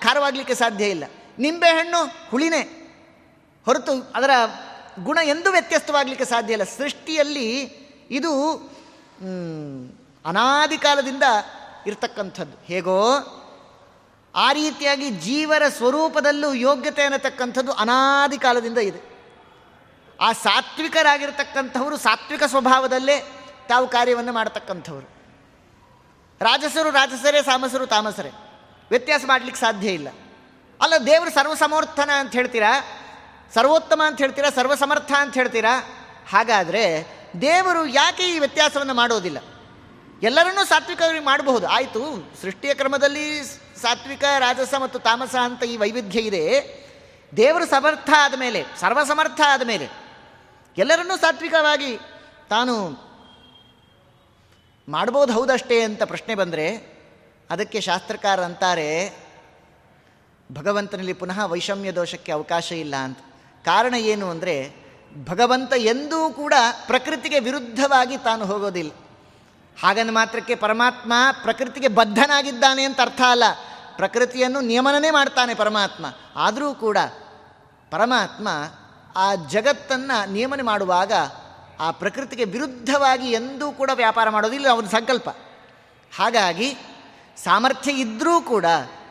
ಖಾರವಾಗಲಿಕ್ಕೆ 0.00 0.54
ಸಾಧ್ಯ 0.54 0.90
ಇಲ್ಲ. 0.90 1.04
ನಿಂಬೆಹಣ್ಣು 1.38 2.30
ಹುಳಿನೇ. 2.30 2.60
ಹೊರತು 3.64 3.92
ಅದರ 4.14 4.30
ಗುಣ 5.04 5.18
ಎಂದೂ 5.22 5.50
ವ್ಯತ್ಯಸ್ತವಾಗಲಿಕ್ಕೆ 5.50 6.24
ಸಾಧ್ಯ 6.24 6.52
ಇಲ್ಲ. 6.52 6.64
ಸೃಷ್ಟಿಯಲ್ಲಿ 6.64 7.60
ಇದು 8.10 8.54
ಅನಾದಿ 10.26 10.78
ಕಾಲದಿಂದ 10.78 11.22
ಇರ್ತಕ್ಕಂಥದ್ದು. 11.86 12.56
ಹೇಗೋ 12.64 13.18
ಆ 14.34 14.52
ರೀತಿಯಾಗಿ 14.52 15.10
ಜೀವರ 15.10 15.62
ಸ್ವರೂಪದಲ್ಲೂ 15.68 16.54
ಯೋಗ್ಯತೆ 16.54 17.02
ಅನ್ನತಕ್ಕಂಥದ್ದು 17.02 17.72
ಅನಾದಿ 17.72 18.38
ಕಾಲದಿಂದ 18.38 18.78
ಇದೆ. 18.78 19.08
ಆ 20.20 20.32
ಸಾತ್ವಿಕರಾಗಿರ್ತಕ್ಕಂಥವರು 20.32 21.96
ಸಾತ್ವಿಕ 21.96 22.42
ಸ್ವಭಾವದಲ್ಲೇ 22.44 23.44
ತಾವು 23.68 23.88
ಕಾರ್ಯವನ್ನು 23.88 24.32
ಮಾಡತಕ್ಕಂಥವರು. 24.32 25.18
ರಾಜಸರು 26.40 26.90
ರಾಜಸರೇ, 26.90 27.42
ಸಾಮಸರು 27.42 27.86
ತಾಮಸರೇ. 27.86 28.30
ವ್ಯತ್ಯಾಸ 28.90 29.20
ಮಾಡಲಿಕ್ಕೆ 29.26 29.60
ಸಾಧ್ಯ 29.60 29.88
ಇಲ್ಲ. 29.88 30.08
ಅಲ್ಲ, 30.80 30.94
ದೇವರು 31.06 31.30
ಸರ್ವಸಮರ್ಥನ 31.30 32.10
ಅಂತ 32.18 32.32
ಹೇಳ್ತೀರಾ? 32.32 32.80
ಸರ್ವೋತ್ತಮ 33.54 34.02
ಅಂತ 34.06 34.18
ಹೇಳ್ತೀರಾ? 34.18 34.50
ಸರ್ವಸಮರ್ಥ 34.50 35.12
ಅಂತ 35.12 35.34
ಹೇಳ್ತೀರಾ? 35.34 35.80
ಹಾಗಾದರೆ 36.30 37.06
ದೇವರು 37.40 37.86
ಯಾಕೆ 37.86 38.22
ಈ 38.22 38.38
ವ್ಯತ್ಯಾಸವನ್ನು 38.38 38.94
ಮಾಡೋದಿಲ್ಲ? 38.94 39.38
ಎಲ್ಲರನ್ನೂ 40.22 40.64
ಸಾತ್ವಿಕವಾಗಿ 40.64 41.20
ಮಾಡಬಹುದು. 41.20 41.66
ಆಯಿತು, 41.66 42.32
ಸೃಷ್ಟಿಯ 42.42 42.74
ಕ್ರಮದಲ್ಲಿ 42.74 43.42
ಸಾತ್ವಿಕ, 43.82 44.24
ರಾಜಸ 44.38 44.74
ಮತ್ತು 44.74 44.98
ತಾಮಸ 44.98 45.34
ಅಂತ 45.34 45.64
ಈ 45.64 45.76
ವೈವಿಧ್ಯ 45.76 46.20
ಇದೆ. 46.20 46.44
ದೇವರು 47.36 47.66
ಸಮರ್ಥ 47.66 48.10
ಆದ 48.16 48.34
ಮೇಲೆ, 48.38 48.64
ಸರ್ವಸಮರ್ಥ 48.80 49.40
ಆದ 49.46 49.66
ಮೇಲೆ, 49.66 49.88
ಎಲ್ಲರನ್ನೂ 50.78 51.16
ಸಾತ್ವಿಕವಾಗಿ 51.16 51.98
ತಾನು 52.50 52.88
ಮಾಡ್ಬೋದು 54.88 55.32
ಹೌದಷ್ಟೇ 55.32 55.80
ಅಂತ 55.80 56.02
ಪ್ರಶ್ನೆ 56.02 56.34
ಬಂದರೆ, 56.34 56.98
ಅದಕ್ಕೆ 57.50 57.80
ಶಾಸ್ತ್ರಕಾರ 57.80 58.44
ಅಂತಾರೆ, 58.44 59.18
ಭಗವಂತನಲ್ಲಿ 60.52 61.12
ಪುನಃ 61.12 61.44
ವೈಷಮ್ಯ 61.44 61.92
ದೋಷಕ್ಕೆ 61.92 62.32
ಅವಕಾಶ 62.32 62.72
ಇಲ್ಲ 62.72 62.96
ಅಂತ. 62.96 63.18
ಕಾರಣ 63.64 63.94
ಏನು 63.94 64.30
ಅಂದರೆ, 64.30 64.88
ಭಗವಂತ 65.24 65.72
ಎಂದೂ 65.76 66.30
ಕೂಡ 66.30 66.54
ಪ್ರಕೃತಿಗೆ 66.86 67.38
ವಿರುದ್ಧವಾಗಿ 67.38 68.18
ತಾನು 68.18 68.46
ಹೋಗೋದಿಲ್ಲ. 68.46 68.90
ಹಾಗಂದ 69.82 70.10
ಮಾತ್ರಕ್ಕೆ 70.10 70.54
ಪರಮಾತ್ಮ 70.54 71.12
ಪ್ರಕೃತಿಗೆ 71.42 71.88
ಬದ್ಧನಾಗಿದ್ದಾನೆ 71.88 72.82
ಅಂತ 72.82 73.00
ಅರ್ಥ 73.00 73.20
ಅಲ್ಲ. 73.30 73.44
ಪ್ರಕೃತಿಯನ್ನು 73.98 74.60
ನಿಯಮನೇ 74.60 75.10
ಮಾಡ್ತಾನೆ 75.10 75.54
ಪರಮಾತ್ಮ. 75.54 76.06
ಆದರೂ 76.36 76.74
ಕೂಡ 76.74 76.98
ಪರಮಾತ್ಮ 77.90 78.48
ಆ 79.16 79.34
ಜಗತ್ತನ್ನು 79.34 80.32
ನಿಯಮನೆ 80.32 80.62
ಮಾಡುವಾಗ 80.62 81.12
ಆ 81.80 81.90
ಪ್ರಕೃತಿಗೆ 81.90 82.44
ವಿರುದ್ಧವಾಗಿ 82.44 83.30
ಎಂದೂ 83.30 83.72
ಕೂಡ 83.72 83.90
ವ್ಯಾಪಾರ 83.94 84.28
ಮಾಡೋದಿಲ್ಲ 84.28 84.68
ಅವನ 84.68 84.86
ಸಂಕಲ್ಪ. 84.86 85.30
ಹಾಗಾಗಿ 86.16 86.76
ಸಾಮರ್ಥ್ಯ 87.44 87.92
ಇದ್ದರೂ 87.92 88.40
ಕೂಡ 88.40 88.64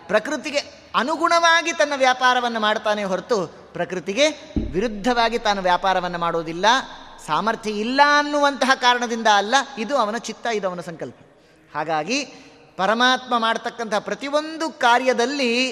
ಪ್ರಕೃತಿಗೆ 0.07 0.57
ಅನುಗುಣವಾಗಿ 0.95 1.73
ತನ್ನ 1.73 1.93
ವ್ಯಾಪಾರವನ್ನು 1.95 2.59
ಮಾಡ್ತಾನೆ 2.59 3.03
ಹೊರತು 3.03 3.47
ಪ್ರಕೃತಿಗೆ 3.73 4.29
ವಿರುದ್ಧವಾಗಿ 4.71 5.39
ತಾನು 5.39 5.61
ವ್ಯಾಪಾರವನ್ನು 5.61 6.17
ಮಾಡುವುದಿಲ್ಲ 6.17 6.65
ಸಾಮರ್ಥ್ಯ 7.25 7.71
ಇಲ್ಲ 7.71 8.01
ಅನ್ನುವಂತಹ 8.19 8.71
ಕಾರಣದಿಂದ 8.75 9.27
ಅಲ್ಲ, 9.27 9.55
ಇದು 9.77 9.97
ಅವನ 9.97 10.17
ಚಿತ್ತ, 10.17 10.47
ಇದು 10.47 10.81
ಸಂಕಲ್ಪ. 10.81 11.15
ಹಾಗಾಗಿ 11.75 12.25
ಪರಮಾತ್ಮ 12.77 13.37
ಮಾಡ್ತಕ್ಕಂಥ 13.37 13.93
ಪ್ರತಿಯೊಂದು 13.95 14.69
ಕಾರ್ಯದಲ್ಲಿ 14.69 15.67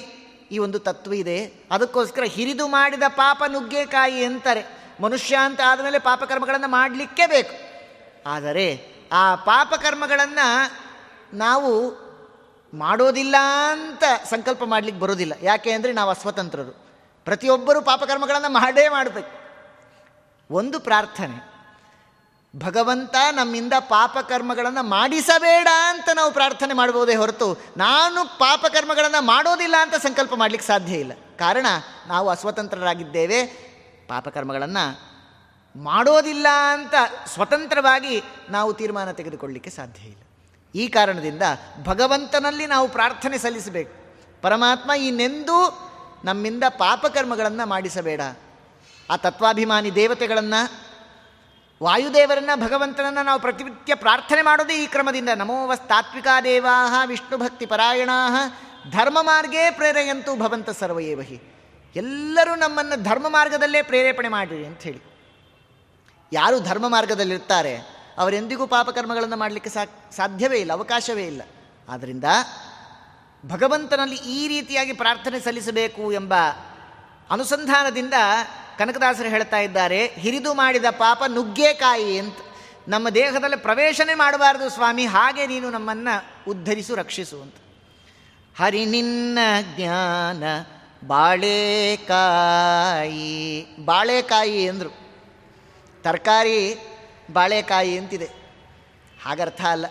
ಈ 0.52 0.58
ಒಂದು 0.58 0.80
ತತ್ವ 0.80 1.14
ಇದೆ. 1.14 1.54
ಅದಕ್ಕೋಸ್ಕರ 1.72 2.24
ಹಿರಿದು 2.24 2.68
ಮಾಡಿದ 2.68 3.04
ಪಾಪ 3.08 3.44
ನುಗ್ಗೆಕಾಯಿ 3.48 4.26
ಅಂತಾರೆ 4.26 4.66
ಮನುಷ್ಯ 5.02 5.36
ಅಂತ 5.36 5.60
ಆದಮೇಲೆ 5.66 6.00
ಪಾಪಕರ್ಮಗಳನ್ನು 6.00 6.68
ಮಾಡಲಿಕ್ಕೆ 6.68 7.28
ಬೇಕು. 7.28 7.76
ಆದರೆ 8.30 8.96
ಆ 9.12 9.36
ಪಾಪಕರ್ಮಗಳನ್ನು 9.36 10.72
ನಾವು 11.38 12.06
ಮಾಡೋದಿಲ್ಲ 12.74 13.36
ಅಂತ 13.72 14.04
ಸಂಕಲ್ಪ 14.30 14.64
ಮಾಡಲಿಕ್ಕೆ 14.64 15.02
ಬರೋದಿಲ್ಲ. 15.02 15.34
ಯಾಕೆ 15.42 15.72
ಅಂದರೆ 15.72 15.94
ನಾವು 15.94 16.10
ಅಸ್ವತಂತ್ರರು. 16.10 16.72
ಪ್ರತಿಯೊಬ್ಬರೂ 17.26 17.82
ಪಾಪಕರ್ಮಗಳನ್ನು 17.82 18.50
ಮಾಡೇ 18.50 18.90
ಮಾಡಬೇಕು. 18.90 19.46
ಒಂದು 20.54 20.80
ಪ್ರಾರ್ಥನೆ. 20.80 21.55
ಭಗವಂತ 22.58 23.16
ನಮ್ಮಿಂದ 23.32 23.74
ಪಾಪಕರ್ಮಗಳನ್ನು 23.80 24.84
ಮಾಡಿಸಬೇಡ 24.84 25.68
ಅಂತ 25.90 26.10
ನಾವು 26.16 26.32
ಪ್ರಾರ್ಥನೆ 26.32 26.74
ಮಾಡ್ಬೋದೇ 26.74 27.16
ಹೊರತು 27.16 27.58
ನಾನು 27.78 28.40
ಪಾಪಕರ್ಮಗಳನ್ನು 28.40 29.26
ಮಾಡೋದಿಲ್ಲ 29.26 29.76
ಅಂತ 29.82 29.96
ಸಂಕಲ್ಪ 29.96 30.34
ಮಾಡಲಿಕ್ಕೆ 30.36 30.68
ಸಾಧ್ಯ 30.68 30.94
ಇಲ್ಲ. 30.94 31.12
ಕಾರಣ 31.40 31.66
ನಾವು 32.08 32.30
ಅಸ್ವತಂತ್ರರಾಗಿದ್ದೇವೆ 32.30 33.46
ಪಾಪಕರ್ಮಗಳನ್ನು 34.08 35.00
ಮಾಡೋದಿಲ್ಲ 35.84 36.48
ಅಂತ 36.74 36.94
ಸ್ವತಂತ್ರವಾಗಿ 37.34 38.24
ನಾವು 38.50 38.74
ತೀರ್ಮಾನ 38.74 39.12
ತೆಗೆದುಕೊಳ್ಳಲಿಕ್ಕೆ 39.12 39.70
ಸಾಧ್ಯ 39.70 40.08
ಇಲ್ಲ. 40.08 40.22
ಈ 40.76 40.88
ಕಾರಣದಿಂದ 40.88 41.42
ಭಗವಂತನಲ್ಲಿ 41.84 42.66
ನಾವು 42.66 42.88
ಪ್ರಾರ್ಥನೆ 42.88 43.38
ಸಲ್ಲಿಸಬೇಕು. 43.38 43.92
ಪರಮಾತ್ಮ 44.42 44.92
ಇನ್ನೆಂದೂ 44.92 45.90
ನಮ್ಮಿಂದ 46.26 46.64
ಪಾಪಕರ್ಮಗಳನ್ನು 46.70 47.68
ಮಾಡಿಸಬೇಡ. 47.68 48.22
ಆ 49.12 49.16
ತತ್ವಾಭಿಮಾನಿ 49.16 49.96
ದೇವತೆಗಳನ್ನು 49.96 50.85
ವಾಯುದೇವರನ್ನ, 51.84 52.50
ಭಗವಂತನನ್ನು 52.56 53.24
ನಾವು 53.24 53.40
ಪ್ರತಿನಿತ್ಯ 53.40 53.96
ಪ್ರಾರ್ಥನೆ 53.96 54.42
ಮಾಡೋದೇ 54.42 54.76
ಈ 54.84 54.86
ಕ್ರಮದಿಂದ. 54.88 55.30
ನಮೋವಸ್ತಾತ್ವಿಕಾ 55.30 56.42
ದೇವಾ 56.42 57.06
ವಿಷ್ಣು 57.06 57.38
ಭಕ್ತಿ 57.38 57.66
ಪರಾಯಣಾ 57.66 58.30
ಧರ್ಮ 58.92 59.18
ಮಾರ್ಗೇ 59.22 59.72
ಪ್ರೇರೆಯಂತೂ 59.72 60.36
ಭವಂತ 60.36 60.70
ಸರ್ವಯೇವಹಿ. 60.70 61.38
ಎಲ್ಲರೂ 61.96 62.56
ನಮ್ಮನ್ನು 62.56 63.04
ಧರ್ಮ 63.04 63.30
ಮಾರ್ಗದಲ್ಲೇ 63.30 63.82
ಪ್ರೇರೇಪಣೆ 63.82 64.28
ಮಾಡಿರಿ 64.28 64.66
ಅಂತ 64.66 64.82
ಹೇಳಿ. 64.82 65.02
ಯಾರು 66.32 66.60
ಧರ್ಮ 66.60 66.88
ಮಾರ್ಗದಲ್ಲಿರ್ತಾರೆ, 66.88 67.74
ಅವರೆಂದಿಗೂ 68.18 68.68
ಪಾಪಕರ್ಮಗಳನ್ನು 68.68 69.38
ಮಾಡಲಿಕ್ಕೆ 69.38 69.72
ಸಾಧ್ಯವೇ 70.16 70.58
ಇಲ್ಲ, 70.58 70.74
ಅವಕಾಶವೇ 70.74 71.24
ಇಲ್ಲ. 71.24 71.42
ಆದ್ದರಿಂದ 71.90 72.24
ಭಗವಂತನಲ್ಲಿ 73.46 74.16
ಈ 74.16 74.48
ರೀತಿಯಾಗಿ 74.48 74.94
ಪ್ರಾರ್ಥನೆ 74.94 75.40
ಸಲ್ಲಿಸಬೇಕು 75.40 76.12
ಎಂಬ 76.12 76.34
ಅನುಸಂಧಾನದಿಂದ 77.30 78.14
ಕನಕದಾಸರು 78.78 79.30
ಹೇಳ್ತಾ 79.30 79.60
ಇದ್ದಾರೆ, 79.60 80.08
ಹಿರಿದು 80.08 80.54
ಮಾಡಿದ 80.54 80.86
ಪಾಪ 80.90 81.24
ನುಗ್ಗೇಕಾಯಿ 81.28 82.20
ಅಂತ. 82.20 82.36
ನಮ್ಮ 82.88 83.10
ದೇಹದಲ್ಲಿ 83.10 83.58
ಪ್ರವೇಶನೇ 83.58 84.14
ಮಾಡಬಾರದು 84.14 84.70
ಸ್ವಾಮಿ, 84.70 85.06
ಹಾಗೆ 85.06 85.48
ನೀನು 85.48 85.70
ನಮ್ಮನ್ನು 85.70 86.52
ಉದ್ಧರಿಸು, 86.52 86.96
ರಕ್ಷಿಸು 86.96 87.42
ಅಂತ. 87.42 87.56
ಹರಿ 88.58 88.86
ನಿನ್ನ 88.86 89.40
ಜ್ಞಾನ 89.76 90.44
ಬಾಳೆಕಾಯಿ 91.08 93.66
ಬಾಳೆಕಾಯಿ 93.86 94.70
ಅಂದರು. 94.70 94.90
ತರಕಾರಿ 96.04 96.78
ಬಾಳೆಕಾಯಿ 97.34 97.98
ಅಂತಿದೆ. 97.98 98.30
ಹಾಗರ್ಥ 99.24 99.62
ಅಲ್ಲ. 99.62 99.86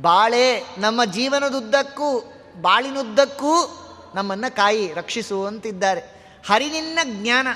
ಬಾಳೆ 0.00 0.62
ನಮ್ಮ 0.78 1.04
ಜೀವನದುದ್ದಕ್ಕೂ, 1.04 2.32
ಬಾಳಿನುದ್ದಕ್ಕೂ 2.60 3.82
ನಮ್ಮನ್ನು 4.14 4.56
ಕಾಯಿ 4.56 4.92
ರಕ್ಷಿಸು 4.92 5.46
ಅಂತಿದ್ದಾರೆ. 5.46 6.02
ಹರಿನಿನ್ನ 6.46 6.98
ಜ್ಞಾನ. 7.04 7.48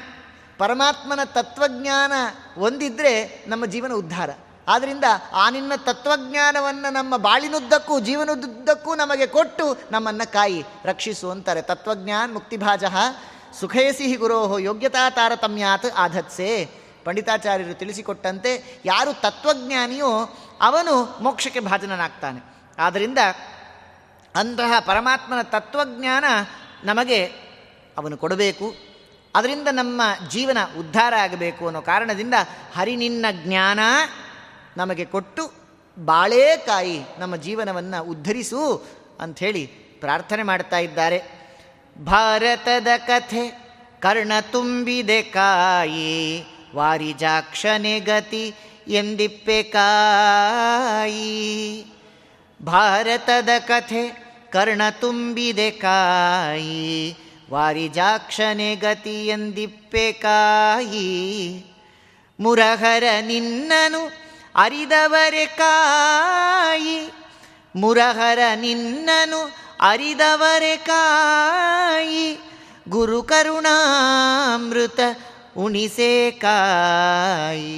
ಪರಮಾತ್ಮನ 0.61 1.21
ತತ್ವಜ್ಞಾನ 1.25 2.13
ಒಂದಿದ್ರೆ 2.57 3.45
ನಮ್ಮ 3.49 3.67
ಜೀವನ 3.67 3.93
ಉದ್ಧಾರ. 3.93 4.31
ಆದ್ದರಿಂದ 4.69 5.05
ಆ 5.33 5.51
ನಿನ್ನ 5.51 5.73
ತತ್ವಜ್ಞಾನವನ್ನು 5.77 6.93
ನಮ್ಮ 6.93 7.17
ಬಾಳಿನುದ್ದಕ್ಕೂ 7.17 8.01
ಜೀವನದುದ್ದಕ್ಕೂ 8.01 8.95
ನಮಗೆ 8.95 9.27
ಕೊಟ್ಟು 9.27 9.79
ನಮ್ಮನ್ನು 9.91 10.33
ಕಾಯಿ, 10.33 10.65
ರಕ್ಷಿಸು 10.85 11.31
ಅಂತಾರೆ. 11.31 11.63
ತತ್ವಜ್ಞಾನ್ 11.63 12.35
ಮುಕ್ತಿಭಾಜ 12.35 12.85
ಸುಖೇಸಿ 13.61 14.15
ಗುರೋಹೋ 14.15 14.59
ಯೋಗ್ಯತಾ 14.59 15.11
ತಾರತಮ್ಯಾತ್ 15.11 15.87
ಆಧತ್ಸೆ. 15.97 16.69
ಪಂಡಿತಾಚಾರ್ಯರು 17.05 17.75
ತಿಳಿಸಿಕೊಟ್ಟಂತೆ 17.75 18.81
ಯಾರು 18.85 19.21
ತತ್ವಜ್ಞಾನಿಯೋ 19.21 20.39
ಅವನು 20.61 21.19
ಮೋಕ್ಷಕ್ಕೆ 21.23 21.61
ಭಾಜನನಾಗ್ತಾನೆ. 21.61 22.41
ಆದ್ದರಿಂದ 22.79 23.19
ಅಂತಹ 24.37 24.73
ಪರಮಾತ್ಮನ 24.81 25.43
ತತ್ವಜ್ಞಾನ 25.43 26.25
ನಮಗೆ 26.85 27.25
ಅವನು 27.99 28.17
ಕೊಡಬೇಕು. 28.17 28.90
ಅದರಿಂದ 29.35 29.69
ನಮ್ಮ 29.73 30.03
ಜೀವನ 30.29 30.59
ಉದ್ಧಾರ 30.79 31.15
ಆಗಬೇಕು 31.15 31.67
ಅನ್ನೋ 31.67 31.81
ಕಾರಣದಿಂದ 31.81 32.35
ಹರಿ 32.77 32.97
ನಿನ್ನ 32.97 33.27
ಜ್ಞಾನ 33.33 33.81
ನಮಗೆ 34.77 35.05
ಕೊಟ್ಟು 35.05 35.53
ಬಾಳೇಕಾಯಿ 35.99 37.01
ನಮ್ಮ 37.19 37.37
ಜೀವನವನ್ನು 37.37 38.03
ಉದ್ಧರಿಸು 38.03 38.87
ಅಂಥೇಳಿ 39.21 39.67
ಪ್ರಾರ್ಥನೆ 40.01 40.43
ಮಾಡ್ತಾ 40.43 40.79
ಇದ್ದಾರೆ. 40.79 41.23
ಭಾರತದ 42.05 42.87
ಕಥೆ, 42.97 43.49
ಕರ್ಣ 44.01 44.33
ತುಂಬಿದೆ 44.41 45.23
ಕಾಯಿ, 45.23 46.45
ವಾರಿಜಾಕ್ಷನೆ 46.75 48.01
ಗತಿ 48.01 48.55
ಎಂದಿಪ್ಪೆ 48.89 49.63
ಕಾಯಿ. 49.63 51.21
ಭಾರತದ 52.65 53.49
ಕಥೆ, 53.59 54.09
ಕರ್ಣ 54.53 54.83
ತುಂಬಿದೆ 54.91 55.71
ಕಾಯಿ 55.71 57.17
ವಾರಿಜಾಕ್ಷನೆ 57.53 58.77
ಗತಿ 58.77 59.27
ಎಂದಿಪ್ಪೆ 59.27 60.13
ಕಾಯಿ 60.13 61.65
ಮುರಹರ 62.41 63.03
ನಿನ್ನನು 63.21 64.11
ಅರಿದವರೆ 64.55 65.47
ಕಾಯಿ. 65.47 67.13
ಮುರಹರ 67.77 68.39
ನಿನ್ನನು 68.55 69.51
ಅರಿದವರೆ 69.81 70.77
ಕಾಯಿ. 70.77 72.39
ಗುರು 72.89 73.23
ಕರುಣಾಮೃತ 73.23 75.01
ಉಣಿಸೇ 75.57 76.31
ಕಾಯಿ. 76.31 77.71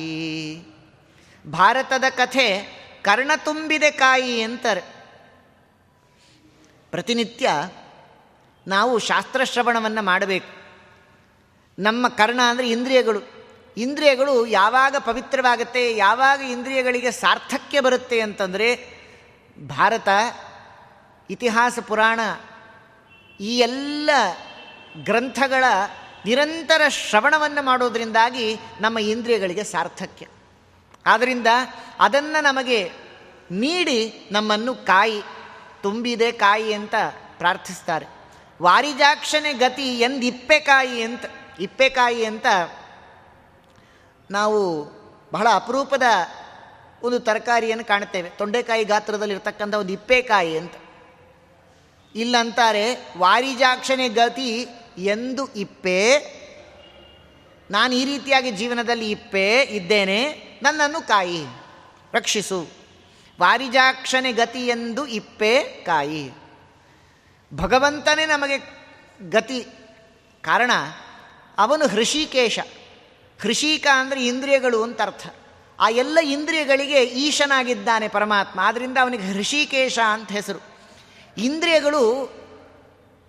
ಭಾರತದ 1.50 2.04
ಕಥೆ 2.10 2.62
ಕರ್ಣ 3.02 3.30
ತುಂಬಿದೆ 3.36 3.90
ಕಾಯಿ 3.90 4.42
ಅಂತಾರೆ 4.42 4.80
ಪ್ರತಿನಿತ್ಯ 6.90 7.48
ನಾವು 8.66 8.98
ಶಾಸ್ತ್ರಶ್ರವಣವನ್ನು 8.98 10.02
ಮಾಡಬೇಕು. 10.02 10.62
ನಮ್ಮ 11.78 12.08
ಕರ್ಣ 12.08 12.40
ಅಂದರೆ 12.40 12.70
ಇಂದ್ರಿಯಗಳು. 12.70 13.20
ಇಂದ್ರಿಯಗಳು 13.76 14.46
ಯಾವಾಗ 14.46 14.96
ಪವಿತ್ರವಾಗುತ್ತೆ, 14.98 15.96
ಯಾವಾಗ 15.96 16.40
ಇಂದ್ರಿಯಗಳಿಗೆ 16.40 17.10
ಸಾರ್ಥಕ್ಯ 17.10 17.80
ಬರುತ್ತೆ 17.80 18.20
ಅಂತಂದರೆ 18.20 19.02
ಭಾರತ, 19.66 20.08
ಇತಿಹಾಸ, 21.30 21.78
ಪುರಾಣ 21.88 22.20
ಈ 23.40 23.58
ಎಲ್ಲ 23.58 24.10
ಗ್ರಂಥಗಳ 25.04 25.64
ನಿರಂತರ 26.24 26.80
ಶ್ರವಣವನ್ನು 26.88 27.62
ಮಾಡೋದರಿಂದಾಗಿ 27.62 28.58
ನಮ್ಮ 28.80 28.98
ಇಂದ್ರಿಯಗಳಿಗೆ 28.98 29.64
ಸಾರ್ಥಕ್ಯ. 29.64 30.26
ಆದ್ದರಿಂದ 31.06 31.46
ಅದನ್ನು 31.98 32.42
ನಮಗೆ 32.42 32.90
ನೀಡಿ 33.50 34.28
ನಮ್ಮನ್ನು 34.32 34.74
ಕಾಯಿ, 34.74 35.22
ತುಂಬಿದೆ 35.82 36.32
ಕಾಯಿ 36.32 36.72
ಅಂತ 36.72 36.94
ಪ್ರಾರ್ಥಿಸ್ತಾರೆ. 37.38 38.21
ವಾರಿಜಾಕ್ಷನೆ 38.62 39.52
ಗತಿ 39.52 39.86
ಎಂದು 40.00 40.26
ಇಪ್ಪೆಕಾಯಿ 40.26 41.02
ಅಂತ 41.02 41.24
ಇಪ್ಪೆಕಾಯಿ 41.60 42.24
ಅಂತ 42.24 42.46
ನಾವು 44.30 44.60
ಬಹಳ 45.32 45.46
ಅಪರೂಪದ 45.54 46.02
ಒಂದು 47.02 47.18
ತರಕಾರಿಯನ್ನು 47.18 47.84
ಕಾಣುತ್ತೇವೆ. 47.84 48.28
ತೊಂಡೆಕಾಯಿ 48.30 48.84
ಗಾತ್ರದಲ್ಲಿ 48.84 49.34
ಇರ್ತಕ್ಕಂಥ 49.34 49.74
ಒಂದು 49.74 49.92
ಇಪ್ಪೆಕಾಯಿ 49.92 50.58
ಅಂತ. 50.58 50.74
ಇಲ್ಲಂತಾರೆ 52.14 52.84
ವಾರಿಜಾಕ್ಷನೆ 53.18 54.08
ಗತಿ 54.08 54.50
ಎಂದು 54.98 55.44
ಇಪ್ಪೆ, 55.54 56.00
ನಾನು 57.70 57.92
ಈ 57.94 58.04
ರೀತಿಯಾಗಿ 58.04 58.50
ಜೀವನದಲ್ಲಿ 58.50 59.10
ಇಪ್ಪೆ, 59.10 59.62
ಇದ್ದೇನೆ, 59.62 60.20
ನನ್ನನ್ನು 60.62 61.00
ಕಾಯಿ, 61.06 61.42
ರಕ್ಷಿಸು. 62.14 62.60
ವಾರಿಜಾಕ್ಷನೆ 63.40 64.32
ಗತಿ 64.32 64.62
ಎಂದು 64.66 65.06
ಇಪ್ಪೆ 65.06 65.62
ಕಾಯಿ 65.86 66.24
ಭಗವಂತನೇ 67.54 68.26
ನಮಗೆ 68.26 68.56
ಗತಿ, 69.30 69.60
ಕಾರಣ 70.42 70.70
ಅವನು 71.58 71.86
ಹೃಷಿಕೇಶ. 71.86 72.58
ಹೃಷಿಕ 73.40 73.86
ಅಂದರೆ 73.94 74.26
ಇಂದ್ರಿಯಗಳು 74.26 74.82
ಅಂತ 74.82 75.00
ಅರ್ಥ. 75.00 75.26
ಆ 75.80 75.88
ಎಲ್ಲ 75.88 76.18
ಇಂದ್ರಿಯಗಳಿಗೆ 76.18 77.02
ಈಶನಾಗಿದ್ದಾನೆ 77.02 78.08
ಪರಮಾತ್ಮ 78.08 78.60
ಆದ್ದರಿಂದ 78.62 78.98
ಅವನಿಗೆ 79.02 79.32
ಹೃಷಿಕೇಶ 79.32 79.98
ಅಂತ 80.12 80.32
ಹೆಸರು. 80.32 80.60
ಇಂದ್ರಿಯಗಳು 81.38 82.02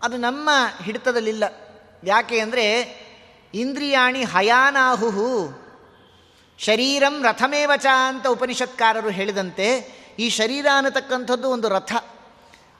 ಅದು 0.01 0.17
ನಮ್ಮ 0.17 0.49
ಹಿಡಿತದಲ್ಲಿಲ್ಲ. 0.83 1.43
ಯಾಕೆ 2.03 2.39
ಅಂದರೆ 2.39 2.65
ಇಂದ್ರಿಯಾಣಿ 3.53 4.23
ಹಯಾನಾಹುಹು, 4.23 5.27
ಶರೀರಂ 6.59 7.23
ರಥಮೇವಚ 7.23 7.85
ಅಂತ 8.07 8.27
ಉಪನಿಷತ್ಕಾರರು 8.27 9.09
ಹೇಳಿದಂತೆ 9.09 9.67
ಈ 10.19 10.29
ಶರೀರ 10.29 10.67
ಅನ್ನತಕ್ಕಂಥದ್ದು 10.77 11.49
ಒಂದು 11.49 11.69
ರಥ. 11.69 11.93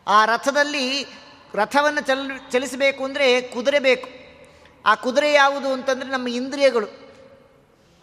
ಆ 0.07 0.25
ರಥದಲ್ಲಿ 0.25 1.05
ರಥವನ್ನು 1.55 2.01
ಚಲ್ 2.01 2.51
ಚಲಿಸಬೇಕು 2.51 3.03
ಅಂದರೆ 3.03 3.41
ಕುದುರೆ 3.41 3.79
ಬೇಕು. 3.79 4.09
ಆ 4.85 4.95
ಕುದುರೆ 4.95 5.33
ಯಾವುದು 5.33 5.73
ಅಂತಂದರೆ 5.73 6.09
ನಮ್ಮ 6.09 6.27
ಇಂದ್ರಿಯಗಳು. 6.27 6.87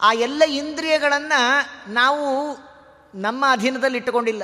ಆ 0.01 0.13
ಎಲ್ಲ 0.13 0.43
ಇಂದ್ರಿಯಗಳನ್ನು 0.43 1.91
ನಾವು 1.91 2.57
ನಮ್ಮ 3.15 3.45
ಅಧೀನದಲ್ಲಿ 3.51 3.97
ಇಟ್ಟುಕೊಂಡಿಲ್ಲ. 3.97 4.43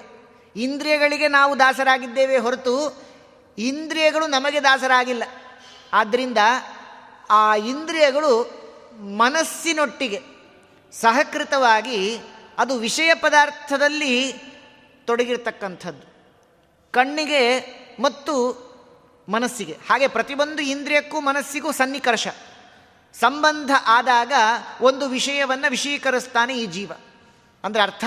ಇಂದ್ರಿಯಗಳಿಗೆ 0.56 1.28
ನಾವು 1.28 1.60
ದಾಸರಾಗಿದ್ದೇವೆ 1.60 2.38
ಹೊರತು 2.38 3.08
ಇಂದ್ರಿಯಗಳು 3.58 4.28
ನಮಗೆ 4.28 4.63
ದಾಸರಾಗಿಲ್ಲ. 4.63 5.24
ಆದ್ದರಿಂದ 5.93 6.38
ಆ 7.30 7.56
ಇಂದ್ರಿಯಗಳು 7.56 8.58
ಮನಸ್ಸಿನೊಟ್ಟಿಗೆ 9.17 10.22
ಸಹಕೃತವಾಗಿ 10.91 12.20
ಅದು 12.58 12.76
ವಿಷಯ 12.76 13.13
ಪದಾರ್ಥದಲ್ಲಿ 13.13 14.34
ತೊಡಗಿರ್ತಕ್ಕಂಥದ್ದು. 15.06 16.08
ಕಣ್ಣಿಗೆ 16.91 17.60
ಮತ್ತು 18.00 18.66
ಮನಸ್ಸಿಗೆ, 19.30 19.78
ಹಾಗೆ 19.90 20.08
ಪ್ರತಿಯೊಂದು 20.08 20.62
ಇಂದ್ರಿಯಕ್ಕೂ 20.63 21.20
ಮನಸ್ಸಿಗೂ 21.20 21.72
ಸನ್ನಿಕರ್ಷ. 21.72 22.28
ಸಂಬಂಧ 23.16 23.72
ಆದಾಗ 23.88 24.34
ಒಂದು 24.82 25.08
ವಿಷಯವನ್ನು 25.08 25.70
ವಿಷೀಕರಿಸ್ತಾನೆ 25.70 26.58
ಈ 26.58 26.66
ಜೀವ. 26.66 26.92
ಅಂದರೆ 27.63 27.82
ಅರ್ಥ, 27.82 28.06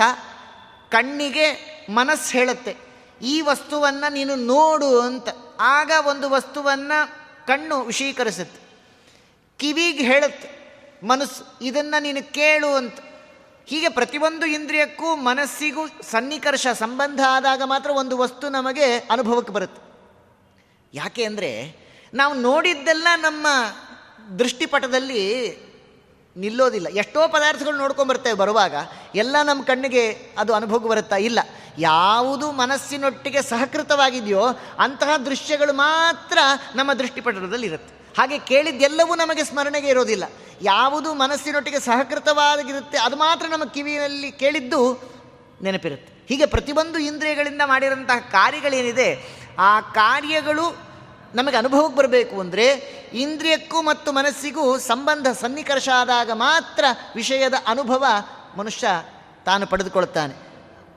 ಕಣ್ಣಿಗೆ 0.90 1.46
ಮನಸ್ಸು 1.90 2.33
ಹೇಳುತ್ತೆ, 2.33 2.76
ಈ 3.22 3.40
ವಸ್ತುವನ್ನು 3.40 4.12
ನೀನು 4.12 4.35
ನೋಡು 4.37 5.00
ಅಂತ. 5.00 5.28
ಆಗ 5.61 5.90
ಒಂದು 6.06 6.30
ವಸ್ತುವನ್ನು 6.30 6.98
ಕಣ್ಣು 7.46 7.80
ವಿಷೀಕರಿಸುತ್ತೆ. 7.80 8.61
ಕಿವಿಗೆ 9.59 10.04
ಹೇಳುತ್ತೆ, 10.04 10.48
ಮನಸ್ಸು, 11.06 11.64
ಇದನ್ನು 11.64 12.02
ನೀನು 12.02 12.33
ಕೇಳು 12.33 12.74
ಅಂತ. 12.76 12.98
ಹೀಗೆ 13.66 13.88
ಪ್ರತಿಯೊಂದು 13.88 14.46
ಇಂದ್ರಿಯಕ್ಕೂ 14.46 15.16
ಮನಸ್ಸಿಗೂ 15.16 15.87
ಸನ್ನಿಕರ್ಷ, 16.11 16.66
ಸಂಬಂಧ 16.66 17.20
ಆದಾಗ 17.30 17.62
ಮಾತ್ರ 17.64 17.90
ಒಂದು 17.90 18.18
ವಸ್ತು 18.18 18.48
ನಮಗೆ 18.48 18.98
ಅನುಭವಕ್ಕೆ 18.98 19.52
ಬರುತ್ತೆ. 19.52 19.89
ಯಾಕೆ 20.94 21.24
ಅಂದರೆ 21.24 21.50
ನಾವು 22.14 22.35
ನೋಡಿದ್ದೆಲ್ಲ 22.35 23.07
ನಮ್ಮ 23.16 23.46
ದೃಷ್ಟಿಪಟದಲ್ಲಿ 24.38 25.22
ನಿಲ್ಲೋದಿಲ್ಲ. 26.37 26.88
ಎಷ್ಟೋ 26.88 27.29
ಪದಾರ್ಥಗಳು 27.29 27.76
ನೋಡ್ಕೊಂಬರ್ತೇವೆ 27.76 28.37
ಬರುವಾಗ, 28.37 28.74
ಎಲ್ಲ 29.14 29.37
ನಮ್ಮ 29.42 29.62
ಕಣ್ಣಿಗೆ 29.62 30.12
ಅದು 30.38 30.55
ಅನುಭೋಗ 30.55 30.87
ಬರುತ್ತಾ? 30.87 31.16
ಇಲ್ಲ. 31.16 31.38
ಯಾವುದು 31.79 32.53
ಮನಸ್ಸಿನೊಟ್ಟಿಗೆ 32.53 33.42
ಸಹಕೃತವಾಗಿದೆಯೋ, 33.42 34.42
ಅಂತಹ 34.79 35.16
ದೃಶ್ಯಗಳು 35.16 35.72
ಮಾತ್ರ 35.72 36.38
ನಮ್ಮ 36.74 36.92
ದೃಷ್ಟಿಪಟದಲ್ಲಿ 36.92 37.66
ಇರುತ್ತೆ. 37.66 37.94
ಹಾಗೆ 38.18 38.38
ಕೇಳಿದ್ದೆಲ್ಲವೂ 38.38 39.14
ನಮಗೆ 39.14 39.44
ಸ್ಮರಣೆಗೆ 39.44 39.88
ಇರೋದಿಲ್ಲ. 39.88 40.24
ಯಾವುದು 40.62 41.14
ಮನಸ್ಸಿನೊಟ್ಟಿಗೆ 41.14 41.81
ಸಹಕೃತವಾಗಿರುತ್ತೆ, 41.81 42.98
ಅದು 42.98 43.16
ಮಾತ್ರ 43.16 43.46
ನಮ್ಮ 43.46 43.64
ಕಿವಿಯಲ್ಲಿ 43.64 44.33
ಕೇಳಿದ್ದು 44.33 44.81
ನೆನಪಿರುತ್ತೆ. 45.62 46.12
ಹೀಗೆ 46.29 46.46
ಪ್ರತಿಯೊಂದು 46.46 46.98
ಇಂದ್ರಿಯಗಳಿಂದ 46.98 47.62
ಮಾಡಿರೋಂತಹ 47.64 48.18
ಕಾರ್ಯಗಳೇನಿದೆ 48.18 49.40
ಆ 49.60 49.80
ಕಾರ್ಯಗಳು 49.80 50.90
ನಮಗೆ 51.34 51.56
ಅನುಭವಕ್ಕೆ 51.56 51.96
ಬರಬೇಕು 51.98 52.40
ಅಂದರೆ 52.40 52.66
ಇಂದ್ರಿಯಕ್ಕೂ 53.12 53.82
ಮತ್ತು 53.82 54.12
ಮನಸ್ಸಿಗೂ 54.12 54.78
ಸಂಬಂಧ 54.78 55.26
ಸನ್ನಿಕರ್ಷ 55.28 55.88
ಆದಾಗ 55.88 56.30
ಮಾತ್ರ 56.30 56.84
ವಿಷಯದ 57.14 57.52
ಅನುಭವ 57.66 58.04
ಮನುಷ್ಯ 58.56 58.86
ತಾನು 59.44 59.66
ಪಡೆದುಕೊಳ್ತಾನೆ. 59.66 60.34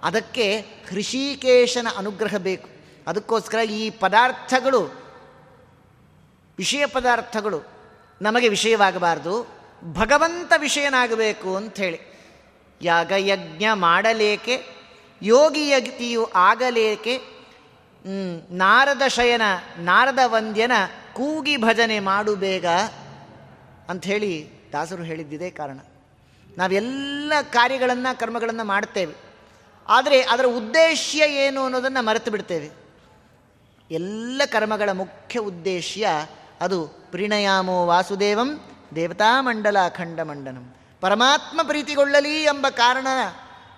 ಅದಕ್ಕೆ 0.04 0.60
ಹೃಷಿಕೇಶನ 0.90 1.88
ಅನುಗ್ರಹ 1.98 2.38
ಬೇಕು. 2.38 2.70
ಅದಕ್ಕೋಸ್ಕರ 3.08 3.58
ಈ 3.58 3.90
ಪದಾರ್ಥಗಳು, 3.90 4.82
ವಿಷಯ 6.58 6.86
ಪದಾರ್ಥಗಳು 6.86 7.62
ನಮಗೆ 8.22 8.48
ವಿಷಯವಾಗಬಾರ್ದು. 8.48 9.48
ಭಗವಂತ 9.94 10.54
ವಿಷಯನಾಗಬೇಕು 10.58 11.56
ಅಂಥೇಳಿ. 11.56 12.00
ಯಾಗಯಜ್ಞ 12.82 13.66
ಮಾಡಲೇಕೆ 13.74 14.66
ಯೋಗಿಯಗತಿಯು 15.22 16.26
ಆಗಲೇಕೆ 16.26 17.33
ನಾರದ 18.52 19.02
ಶಯನ, 19.08 19.42
ನಾರದ 19.78 20.20
ವಂದ್ಯನ 20.26 20.72
ಕೂಗಿ 21.14 21.58
ಭಜನೆ 21.58 22.00
ಮಾಡು 22.00 22.36
ಬೇಗ 22.36 22.66
ಅಂಥೇಳಿ 23.90 24.50
ದಾಸರು 24.74 25.04
ಹೇಳಿದ್ದಿದೆ 25.04 25.50
ಕಾರಣ. 25.50 25.80
ನಾವೆಲ್ಲ 26.58 27.34
ಕಾರ್ಯಗಳನ್ನು, 27.42 28.20
ಕರ್ಮಗಳನ್ನು 28.20 28.64
ಮಾಡ್ತೇವೆ 28.64 29.16
ಆದರೆ 29.88 30.22
ಅದರ 30.22 30.46
ಉದ್ದೇಶ 30.46 31.16
ಏನು 31.16 31.64
ಅನ್ನೋದನ್ನು 31.64 32.06
ಮರೆತು 32.06 32.32
ಬಿಡ್ತೇವೆ. 32.32 32.72
ಎಲ್ಲ 33.92 34.42
ಕರ್ಮಗಳ 34.46 34.92
ಮುಖ್ಯ 34.92 35.40
ಉದ್ದೇಶ 35.40 35.98
ಅದು 36.62 36.88
ಪ್ರಿಣಯಾಮೋ 36.88 37.86
ವಾಸುದೇವಂ 37.86 38.62
ದೇವತಾಮಂಡಲ 38.96 39.80
ಅಖಂಡ 39.86 40.20
ಮಂಡನಂ. 40.20 40.76
ಪರಮಾತ್ಮ 41.02 41.60
ಪ್ರೀತಿಗೊಳ್ಳಲಿ 41.64 42.44
ಎಂಬ 42.44 42.70
ಕಾರಣ 42.70 43.08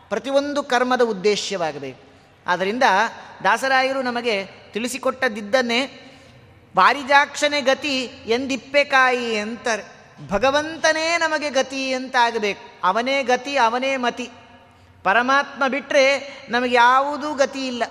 ಪ್ರತಿಯೊಂದು 0.09 0.63
ಕರ್ಮದ 0.63 1.01
ಉದ್ದೇಶವಾಗಬೇಕು 1.01 2.04
ಆದ್ದರಿಂದ 2.47 2.83
ದಾಸರಾಯರು 3.43 4.01
ನಮಗೆ 4.01 4.45
ತಿಳಿಸಿಕೊಟ್ಟದಿದ್ದನ್ನೇ 4.45 5.87
ಪಾರಿಜಾಕ್ಷನೆ 6.75 7.61
ಗತಿ 7.61 8.03
ಎಂದಿಪ್ಪೆಕಾಯಿ 8.25 9.37
ಅಂತಾರೆ 9.37 9.95
ಭಗವಂತನೇ 10.27 11.17
ನಮಗೆ 11.17 11.49
ಗತಿ 11.49 11.93
ಅಂತಾಗಬೇಕು 11.93 12.75
ಅವನೇ 12.83 13.23
ಗತಿ, 13.23 13.57
ಅವನೇ 13.57 13.97
ಮತಿ. 13.97 14.29
ಪರಮಾತ್ಮ 15.03 15.67
ಬಿಟ್ಟರೆ 15.67 16.33
ನಮಗೆ 16.49 16.75
ಯಾವುದೂ 16.75 17.33
ಗತಿ 17.33 17.67
ಇಲ್ಲ. 17.67 17.83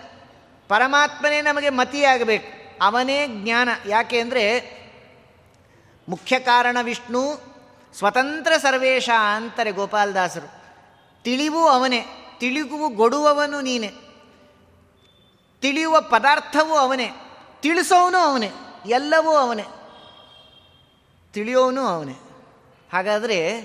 ಪರಮಾತ್ಮನೇ 0.69 1.43
ನಮಗೆ 1.43 1.71
ಮತಿಯಾಗಬೇಕು. 1.71 2.79
ಅವನೇ 2.85 3.27
ಜ್ಞಾನ. 3.29 3.69
ಯಾಕೆ 3.87 4.21
ಅಂದರೆ 4.21 4.61
ಮುಖ್ಯ 6.09 6.39
ಕಾರಣ 6.39 6.77
ವಿಷ್ಣು, 6.83 7.55
ಸ್ವತಂತ್ರ 7.99 8.53
ಸರ್ವೇಶ 8.57 9.11
ಅಂತಾರೆ 9.37 9.73
ಗೋಪಾಲದಾಸರು. 9.73 10.53
ತಿಳಿವು 11.23 11.69
ಅವನೇ 11.69 12.05
ತಿಳಿಗುವು 12.39 12.89
ಗೊಡುವವನು 12.89 13.61
ನೀನೆ. 13.61 14.04
ತಿಳಿಯುವ 15.65 16.01
ಪದಾರ್ಥವೂ 16.01 16.75
ಅವನೇ 16.75 17.11
ತಿಳಿಸೋನು 17.61 18.19
ಅವನೇ, 18.19 18.51
ಎಲ್ಲವೂ 18.87 19.31
ಅವನೇ 19.31 19.65
ತಿಳಿಯೋನು 21.33 21.81
ಅವನೇ. 21.81 22.13
ಹಾಗಾದರೆ 22.93 23.61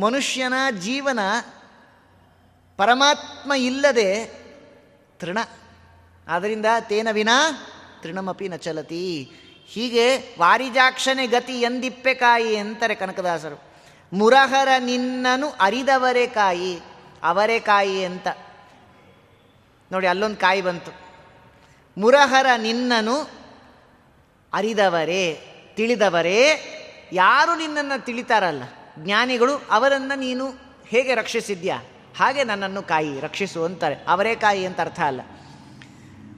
ಮನುಷ್ಯನ 0.00 0.52
ಜೀವನ 0.80 1.18
ಪರಮಾತ್ಮ 2.76 3.52
ಇಲ್ಲದೆ 3.52 4.26
ತೃಣ. 5.18 5.38
ಆದ್ದರಿಂದ 6.28 6.66
ತೇನ 6.80 7.08
ವಿನಾ 7.12 7.50
ತೃಣಮಪಿ 8.02 8.48
ನ 8.48 8.56
ಚಲತಿ 8.56 9.32
ಹೀಗೆ 9.66 10.16
ವಾರಿಜಾಕ್ಷನೆ 10.16 11.26
ಗತಿ 11.26 11.60
ಎಂದಿಪ್ಪೆ 11.60 12.14
ಕಾಯಿ 12.14 12.56
ಅಂತಾರೆ 12.56 12.94
ಕನಕದಾಸರು. 12.94 13.62
ಮುರಹರ 14.12 14.68
ನಿನ್ನನು 14.78 15.48
ಅರಿದವರೇ 15.60 16.26
ಕಾಯಿ, 16.26 16.80
ಅವರೇ 17.22 17.60
ಕಾಯಿ 17.60 18.04
ಅಂತ. 18.04 18.26
ನೋಡಿ, 19.92 20.06
ಅಲ್ಲೊಂದು 20.06 20.36
ಕಾಯಿ 20.36 20.62
ಬಂತು. 20.62 20.92
ಮುರಹರ 21.98 22.46
ನಿನ್ನನು 22.56 23.30
ಅರಿದವರೇ, 24.52 25.40
ತಿಳಿದವರೇ, 25.76 26.76
ಯಾರು 27.12 27.56
ನಿನ್ನನ್ನು 27.56 28.04
ತಿಳಿತಾರಲ್ಲ? 28.04 28.62
ಜ್ಞಾನಿಗಳು 28.98 29.56
ಅವರನ್ನು 29.70 30.18
ನೀನು 30.18 30.52
ಹೇಗೆ 30.86 31.14
ರಕ್ಷಿಸಿದ್ಯಾ? 31.14 31.82
ಹಾಗೆ 32.16 32.44
ನನ್ನನ್ನು 32.44 32.82
ಕಾಯಿ 32.82 33.20
ರಕ್ಷಿಸು 33.20 33.64
ಅಂತಾರೆ. 33.64 33.96
ಅವರೇ 34.08 34.34
ಕಾಯಿ 34.34 34.66
ಅಂತ 34.66 34.80
ಅರ್ಥ 34.80 35.00
ಅಲ್ಲ. 35.00 35.20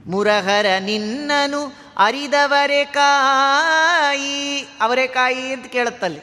ಮುರಹರ 0.05 0.65
ನಿನ್ನನು 0.79 1.73
ಅರಿದವರೇ 1.97 2.85
ಕಾಯಿ, 2.85 4.61
ಅವರೇ 4.81 5.07
ಕಾಯಿ 5.07 5.53
ಅಂತ 5.53 5.65
ಕೇಳುತ್ತಲ್ಲಿ. 5.65 6.21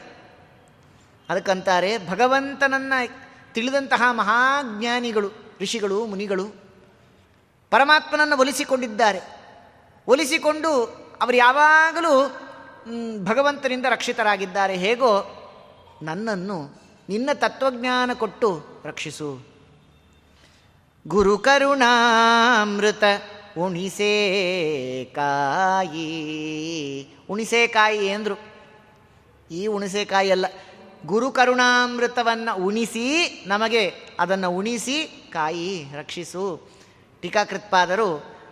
ಅದಕ್ಕಂತಾರೆ, 1.29 2.09
ಭಗವಂತನನ್ನು 2.09 3.21
ತಿಳಿದಂತಹ 3.53 4.01
ಮಹಾಜ್ಞಾನಿಗಳು, 4.11 5.31
ಋಷಿಗಳು, 5.61 6.05
ಮುನಿಗಳು 6.05 6.61
ಪರಮಾತ್ಮನನ್ನು 7.71 8.37
ಒಲಿಸಿಕೊಂಡಿದ್ದಾರೆ. 8.37 9.19
ಒಲಿಸಿಕೊಂಡು 10.07 10.71
ಅವರು 11.21 11.37
ಯಾವಾಗಲೂ 11.37 12.13
ಭಗವಂತನಿಂದ 13.23 13.85
ರಕ್ಷಿತರಾಗಿದ್ದಾರೆ. 13.89 14.75
ಹೇಗೋ, 14.77 15.13
ನನ್ನನ್ನು, 16.01 16.81
ನಿನ್ನ 17.09 17.29
ತತ್ವಜ್ಞಾನ 17.33 18.13
ಕೊಟ್ಟು 18.13 18.49
ರಕ್ಷಿಸು. 18.85 19.29
ಗುರು 21.07 21.37
ಕರುಣಾಮೃತ 21.37 23.03
ಉಣಿಸೇ 23.57 24.11
ಕಾಯಿ 25.15 26.07
ಉಣಿಸೇ 27.29 27.67
ಕಾಯಿ 27.67 28.09
ಅಂದರು. 28.09 28.37
ಈ 29.51 29.67
ಉಣಿಸೇಕಾಯಿ 29.67 30.31
ಅಲ್ಲ, 30.31 30.45
ಗುರು 31.05 31.31
ಕರುಣಾಮೃತವನ್ನು 31.31 32.63
ಉಣಿಸಿ, 32.65 33.07
ನಮಗೆ 33.47 33.93
ಅದನ್ನು 34.19 34.49
ಉಣಿಸಿ, 34.51 35.29
ಕಾಯಿ 35.33 35.85
ರಕ್ಷಿಸು. 35.95 36.45
ಟೀಕಾಕೃತ್ಪಾದರು 37.21 38.09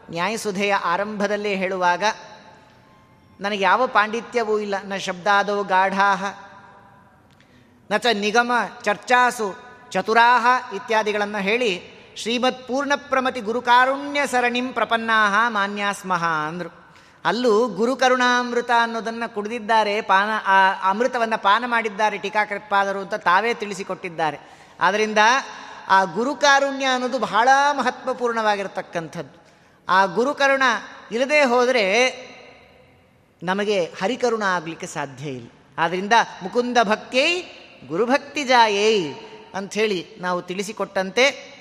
ನ್ಯಾಯಸುಧೆಯ 0.10 0.76
ಆರಂಭದಲ್ಲೇ 0.76 1.56
ಹೇಳುವಾಗ, 1.56 2.04
ನನಗೆ 3.40 3.64
ಯಾವ 3.64 3.88
ಪಾಂಡಿತ್ಯವೂ 3.88 4.60
ಇಲ್ಲ, 4.60 4.76
ನ 4.84 4.96
ಶಬ್ದಾದೋ 4.98 5.64
ಗಾಢಾಹ, 5.64 6.26
ನ 7.92 7.98
ಚ 7.98 8.06
ನಿಗಮ 8.14 8.52
ಚರ್ಚಾಸು 8.82 9.56
ಚತುರಾಹ 9.90 10.74
ಇತ್ಯಾದಿಗಳನ್ನು 10.76 11.42
ಹೇಳಿ 11.42 11.72
ಶ್ರೀಮತ್ 12.16 12.68
ಪೂರ್ಣಪ್ರಮತಿ 12.68 13.42
ಗುರುಕಾರುಣ್ಯ 13.42 14.28
ಸರಣಿಂ 14.28 14.74
ಪ್ರಪನ್ನಾಹ 14.74 15.34
ಮಾನ್ಯಾಸ್ಮಹ 15.48 16.26
ಅಂದರು. 16.26 16.70
ಅಲ್ಲೂ 17.26 17.68
ಗುರುಕರುಣಾಮೃತ 17.68 18.72
ಅನ್ನೋದನ್ನು 18.82 19.36
ಕುಡಿದಿದ್ದಾರೆ, 19.36 20.02
ಪಾನ, 20.02 20.30
ಆ 20.46 20.90
ಅಮೃತವನ್ನು 20.90 21.42
ಪಾನ 21.42 21.64
ಮಾಡಿದ್ದಾರೆ 21.68 22.18
ಟೀಕಾಕೃತ್ಪಾದರು 22.18 23.00
ಅಂತ 23.00 23.14
ತಾವೇ 23.14 23.54
ತಿಳಿಸಿಕೊಟ್ಟಿದ್ದಾರೆ. 23.54 24.40
ಆದ್ದರಿಂದ 24.82 25.18
ಆ 25.90 26.04
ಗುರುಕಾರುಣ್ಯ 26.04 26.86
ಅನ್ನೋದು 26.86 27.20
ಬಹಳ 27.20 27.50
ಮಹತ್ವಪೂರ್ಣವಾಗಿರತಕ್ಕಂಥದ್ದು. 27.72 29.48
ಆ 29.90 30.06
ಗುರುಕರುಣ 30.06 30.64
ಇಲ್ಲದೆ 31.12 31.44
ಹೋದರೆ 31.44 31.84
ನಮಗೆ 33.44 33.84
ಹರಿಕರುಣ 33.84 34.44
ಆಗಲಿಕ್ಕೆ 34.44 34.88
ಸಾಧ್ಯ 34.88 35.30
ಇಲ್ಲ. 35.30 35.50
ಆದ್ದರಿಂದ 35.78 36.14
ಮುಕುಂದ 36.44 36.78
ಭಕ್ತಿಯೈ 36.84 37.42
ಗುರುಭಕ್ತಿ 37.88 38.44
ಜಾಯೈ 38.44 39.14
ಅಂಥೇಳಿ 39.54 40.08
ನಾವು 40.20 40.42
ತಿಳಿಸಿಕೊಟ್ಟಂತೆ 40.42 41.60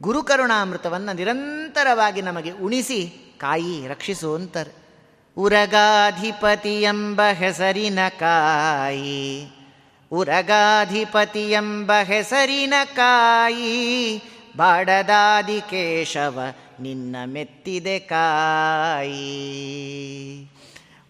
ಗುರುಕರುಣಾಮೃತವನ್ನು 0.00 1.16
ನಿರಂತರವಾಗಿ 1.16 2.22
ನಮಗೆ 2.22 2.50
ಉಣಿಸಿ 2.50 3.34
ಕಾಯಿ 3.38 3.86
ರಕ್ಷಿಸು 3.86 4.34
ಅಂತಾರೆ. 4.34 4.82
ಉರಗಾಧಿಪತಿ 5.36 6.82
ಎಂಬ 6.82 7.20
ಹೆಸರಿನ 7.32 7.98
ಕಾಯಿ. 8.20 9.48
ಉರಗಾಧಿಪತಿ 10.12 11.50
ಎಂಬ 11.50 11.92
ಹೆಸರಿನ 12.02 12.74
ಕಾಯಿ, 12.96 14.16
ಬಾಡದಾದಿ 14.56 15.60
ಕೇಶವ 15.60 16.40
ನಿನ್ನ 16.80 17.16
ಮೆತ್ತಿದೆ 17.24 17.98
ಕಾಯಿ. 17.98 19.22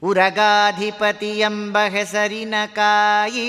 ಉರಗಾಧಿಪತಿ 0.03 1.39
ಎಂಬ 1.39 1.79
ಹೆಸರಿನ 1.89 2.55
ಕಾಯಿ, 2.75 3.49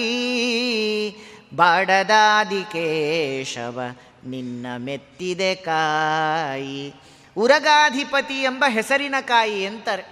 ಬಾಡದಾದಿ 1.56 2.64
ಕೇಶವ 2.64 3.82
ನಿನ್ನ 4.26 4.66
ಮೆತ್ತಿದೆ 4.78 5.56
ಕಾಯಿ. 5.56 6.94
ಉರಗಾಧಿಪತಿ 7.38 8.42
ಎಂಬ 8.42 8.66
ಹೆಸರಿನ 8.68 9.16
ಕಾಯಿ 9.22 9.66
ಅಂತಾರೆ 9.66 10.04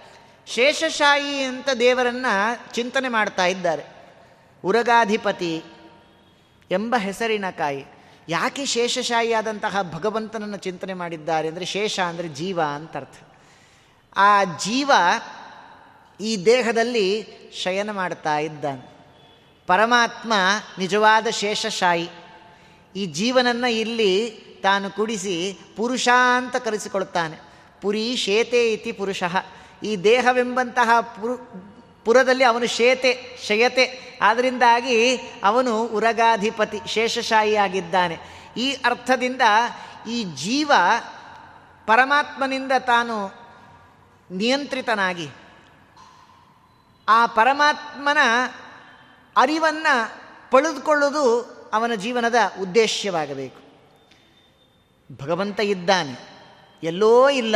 ಶೇಷಶಾಯಿ 0.47 1.43
ಅಂತ 1.43 1.69
ದೇವರನ್ನ 1.69 2.25
ಚಿಂತನೆ 2.73 3.07
ಮಾಡ್ತಾ 3.09 3.45
ಇದ್ದಾರೆ. 3.45 3.90
ಉರಗಾಧಿಪತಿ 4.65 5.63
ಎಂಬ 6.71 6.95
ಹೆಸರಿನ 6.97 7.45
ಕಾಯಿ. 7.57 7.85
ಯಾಕೆ 8.29 8.65
ಶೇಷಶಾಹಿಯಾದಂತಹ 8.65 9.81
ಭಗವಂತನನ್ನು 9.93 10.57
ಚಿಂತನೆ 10.57 10.93
ಮಾಡಿದ್ದಾರೆ 10.93 11.47
ಅಂದರೆ 11.47 11.65
ಶೇಷ 11.65 11.99
ಅಂದರೆ 11.99 12.27
ಜೀವ 12.27 12.61
ಅಂತ 12.61 12.97
ಅರ್ಥ. 12.97 13.15
ಆ 14.15 14.43
ಜೀವ 14.43 14.91
ಈ 16.21 16.45
ದೇಹದಲ್ಲಿ 16.45 17.25
ಶಯನ 17.63 17.91
ಮಾಡ್ತಾ 17.91 18.37
ಇದ್ದಾನೆ. 18.37 18.91
ಪರಮಾತ್ಮ 19.67 20.33
ನಿಜವಾದ 20.79 21.27
ಶೇಷಶಾಯಿ. 21.27 22.09
ಈ 22.95 23.05
ಜೀವನನ್ನು 23.05 23.71
ಇಲ್ಲಿ 23.71 24.31
ತಾನು 24.63 24.89
ಕುಡಿಸಿ 24.89 25.59
ಪುರುಷ 25.75 26.09
ಅಂತ 26.37 26.55
ಕರೆಸಿಕೊಳ್ತಾನೆ. 26.55 27.37
ಪುರಿ 27.81 28.15
ಶೇತೆ 28.15 28.73
ಇತಿ 28.73 28.91
ಪುರುಷ. 28.91 29.23
ಈ 29.83 29.95
ದೇಹವೆಂಬಂತಹ 29.95 31.01
ಪುರು 31.01 31.37
ಪುರದಲ್ಲಿ 32.05 32.43
ಅವನು 32.43 32.67
ಶೇತೆ 32.67 33.39
ಶಯತೆ. 33.47 34.11
ಆದ್ದರಿಂದಾಗಿ 34.21 35.17
ಅವನು 35.43 35.83
ಉರಗಾಧಿಪತಿ 35.83 36.79
ಶೇಷಶಾಹಿಯಾಗಿದ್ದಾನೆ 36.87 38.17
ಈ 38.57 38.71
ಅರ್ಥದಿಂದ 38.71 39.41
ಈ 40.09 40.23
ಜೀವ 40.23 40.71
ಪರಮಾತ್ಮನಿಂದ 41.87 42.71
ತಾನು 42.79 43.27
ನಿಯಂತ್ರಿತನಾಗಿ, 44.31 45.29
ಆ 47.09 47.25
ಪರಮಾತ್ಮನ 47.25 48.17
ಅರಿವನ್ನು 49.37 50.21
ಪಡೆದುಕೊಳ್ಳುವುದು 50.51 51.41
ಅವನ 51.73 51.93
ಜೀವನದ 51.95 52.35
ಉದ್ದೇಶವಾಗಬೇಕು 52.61 53.61
ಭಗವಂತ 55.23 55.59
ಇದ್ದಾನೆ. 55.59 56.31
ಎಲ್ಲೋ 56.83 57.29
ಇಲ್ಲ. 57.29 57.55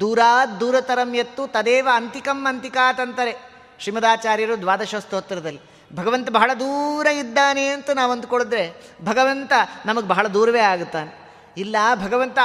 ದೂರಾತ್ 0.00 0.60
ದೂರತರಂ 0.60 1.14
ಎತ್ತು 1.14 1.46
ತದೇವ 1.46 1.88
ಅಂತಿಕಂ 1.94 2.46
ಅಂತಿಕಾತಂತಾರೆ 2.48 3.49
ಶ್ರೀಮದಾಚಾರ್ಯರು 3.80 4.60
ದ್ವಾದಶ 4.60 4.94
ಸ್ತೋತ್ರದಲ್ಲಿ 4.94 5.60
ಭಗವಂತ 5.94 6.30
ಬಹಳ 6.30 6.50
ದೂರ 6.60 7.06
ಇದ್ದಾನೆ 7.06 7.66
ಅಂತ 7.66 7.90
ನಾವು 7.90 8.12
ಅಂದ್ಕೊಳಿದ್ರೆ 8.12 8.74
ಭಗವಂತ 9.04 9.52
ನಮಗೆ 9.86 10.08
ಬಹಳ 10.08 10.26
ದೂರವೇ 10.26 10.60
ಆಗುತ್ತಾನೆ. 10.60 11.34
ಇಲ್ಲ, 11.56 11.76
ಭಗವಂತ 11.94 12.38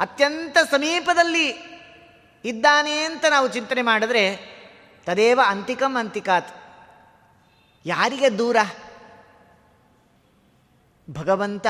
ಅತ್ಯಂತ 0.00 0.58
ಸಮೀಪದಲ್ಲಿ 0.70 1.48
ಇದ್ದಾನೆ 2.44 3.00
ಅಂತ 3.00 3.24
ನಾವು 3.30 3.48
ಚಿಂತನೆ 3.48 3.82
ಮಾಡಿದ್ರೆ 3.82 4.36
ತದೇವ 5.06 5.40
ಅಂತಿಕಂ 5.46 5.96
ಅಂತಿಕಾತ್. 5.96 6.48
ಯಾರಿಗೆ 7.86 8.38
ದೂರ? 8.38 8.56
ಭಗವಂತ 11.10 11.66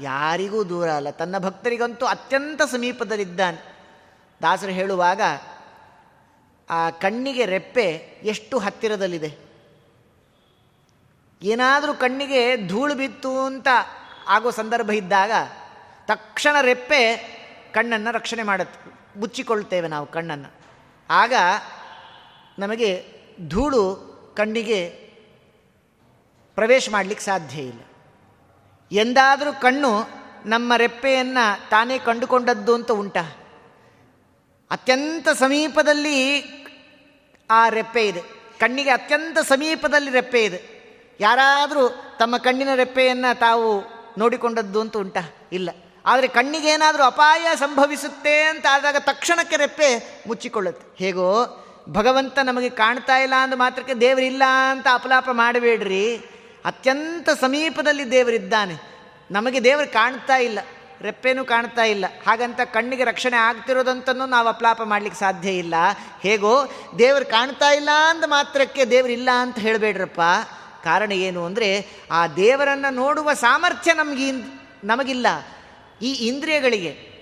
ಯಾರಿಗೂ 0.00 0.64
ದೂರ 0.64 0.90
ಅಲ್ಲ. 0.90 1.10
ತನ್ನ 1.10 1.38
ಭಕ್ತರಿಗಂತೂ 1.38 2.06
ಅತ್ಯಂತ 2.06 2.62
ಸಮೀಪದಲ್ಲಿದ್ದಾನೆ. 2.62 3.76
ದಾಸರು 4.42 4.70
ಹೇಳುವಾಗ 4.70 5.20
ಆ 6.70 6.90
ಕಣ್ಣಿಗೆ 6.90 7.46
ರೆಪ್ಪೆ 7.46 7.90
ಎಷ್ಟು 8.22 8.58
ಹತ್ತಿರದಲ್ಲಿದೆ? 8.58 9.46
ಏನಾದರೂ 11.42 11.94
ಕಣ್ಣಿಗೆ 11.94 12.68
ಧೂಳು 12.68 12.94
ಬಿತ್ತು 12.94 13.38
ಅಂತ 13.38 13.68
ಆಗೋ 14.28 14.50
ಸಂದರ್ಭ 14.50 14.90
ಇದ್ದಾಗ 14.90 15.30
ತಕ್ಷಣ 16.06 16.56
ರೆಪ್ಪೆ 16.60 17.16
ಕಣ್ಣನ್ನು 17.74 18.14
ರಕ್ಷಣೆ 18.14 18.42
ಮಾಡುತ್ತೆ. 18.42 18.96
ಮುಚ್ಚಿಕೊಳ್ತೇವೆ 19.18 19.88
ನಾವು 19.88 20.06
ಕಣ್ಣನ್ನು. 20.06 20.50
ಆಗ 21.10 21.32
ನಮಗೆ 22.58 23.06
ಧೂಳು 23.48 24.06
ಕಣ್ಣಿಗೆ 24.36 24.88
ಪ್ರವೇಶ 26.54 26.88
ಮಾಡಲಿಕ್ಕೆ 26.92 27.26
ಸಾಧ್ಯ 27.26 27.62
ಇಲ್ಲ. 27.62 27.80
ಎಂದಾದರೂ 28.92 29.60
ಕಣ್ಣು 29.60 29.88
ನಮ್ಮ 30.46 30.72
ರೆಪ್ಪೆಯನ್ನು 30.76 31.70
ತಾನೇ 31.70 31.98
ಕಂಡುಕೊಂಡದ್ದು 31.98 32.74
ಅಂತ 32.74 32.92
ಉಂಟ? 32.92 33.16
ಅತ್ಯಂತ 34.70 35.28
ಸಮೀಪದಲ್ಲಿ 35.28 36.42
ಆ 37.50 37.68
ರೆಪ್ಪೆ 37.68 38.08
ಇದೆ. 38.08 38.22
ಕಣ್ಣಿಗೆ 38.60 38.90
ಅತ್ಯಂತ 38.90 39.38
ಸಮೀಪದಲ್ಲಿ 39.38 40.10
ರೆಪ್ಪೆ 40.10 40.44
ಇದೆ. 40.44 40.76
ಯಾರಾದರೂ 41.20 41.88
ತಮ್ಮ 41.88 42.36
ಕಣ್ಣಿನ 42.36 42.68
ರೆಪ್ಪೆಯನ್ನು 42.74 43.38
ತಾವು 43.38 43.84
ನೋಡಿಕೊಂಡದ್ದು 44.18 44.80
ಅಂತ 44.80 44.96
ಉಂಟ? 44.96 45.16
ಇಲ್ಲ. 45.52 45.70
ಆದರೆ 46.06 46.28
ಕಣ್ಣಿಗೇನಾದರೂ 46.28 47.02
ಅಪಾಯ 47.02 47.46
ಸಂಭವಿಸುತ್ತೆ 47.54 48.42
ಅಂತ 48.42 48.66
ಆದಾಗ 48.70 48.96
ತಕ್ಷಣಕ್ಕೆ 48.98 49.56
ರೆಪ್ಪೆ 49.56 50.22
ಮುಚ್ಚಿಕೊಳ್ಳುತ್ತೆ. 50.26 51.04
ಹೇಗೋ, 51.04 51.62
ಭಗವಂತ 51.88 52.38
ನಮಗೆ 52.38 52.70
ಕಾಣ್ತಾ 52.70 53.18
ಇಲ್ಲ 53.18 53.34
ಅಂದ 53.34 53.54
ಮಾತ್ರಕ್ಕೆ 53.54 53.94
ದೇವರಿಲ್ಲ 53.94 54.42
ಅಂತ 54.70 54.86
ಅಪಲಾಪ 54.92 55.28
ಮಾಡಬೇಡ್ರಿ. 55.32 56.16
ಅತ್ಯಂತ 56.64 57.30
ಸಮೀಪದಲ್ಲಿ 57.30 58.10
ದೇವರಿದ್ದಾನೆ. 58.10 58.74
ನಮಗೆ 59.30 59.64
ದೇವರು 59.64 59.92
ಕಾಣ್ತಾ 59.92 60.36
ಇಲ್ಲ. 60.36 60.58
ರೆಪ್ಪೇನೂ 61.02 61.44
ಕಾಣ್ತಾ 61.44 61.84
ಇಲ್ಲ. 61.84 62.04
ಹಾಗಂತ 62.26 62.60
ಕಣ್ಣಿಗೆ 62.60 63.04
ರಕ್ಷಣೆ 63.04 63.36
ಆಗ್ತಿರೋದಂತನೂ 63.36 64.26
ನಾವು 64.26 64.48
ಅಪ್ಲಾಪ 64.48 64.82
ಮಾಡ್ಲಿಕ್ಕೆ 64.82 65.20
ಸಾಧ್ಯ 65.20 65.50
ಇಲ್ಲ. 65.50 65.74
ಹೇಗೋ, 66.20 66.66
ದೇವರು 66.98 67.24
ಕಾಣ್ತಾ 67.24 67.72
ಇಲ್ಲ 67.72 67.88
ಅಂದ 68.10 68.24
ಮಾತ್ರಕ್ಕೆ 68.26 68.84
ದೇವರಿಲ್ಲ 68.84 69.28
ಅಂತ 69.40 69.58
ಹೇಳಬೇಡ್ರಪ್ಪ. 69.58 70.20
ಕಾರಣ 70.84 71.12
ಏನು 71.12 71.44
ಅಂದರೆ, 71.44 71.86
ಆ 72.10 72.26
ದೇವರನ್ನು 72.26 72.94
ನೋಡುವ 72.94 73.32
ಸಾಮರ್ಥ್ಯ 73.32 73.92
ನಮಗೆ 73.92 74.32
ನಮಗಿಲ್ಲ. 74.84 75.26
ಈ 76.02 76.12
ಇಂದ್ರಿಯಗಳಿಗೆ 76.12 77.16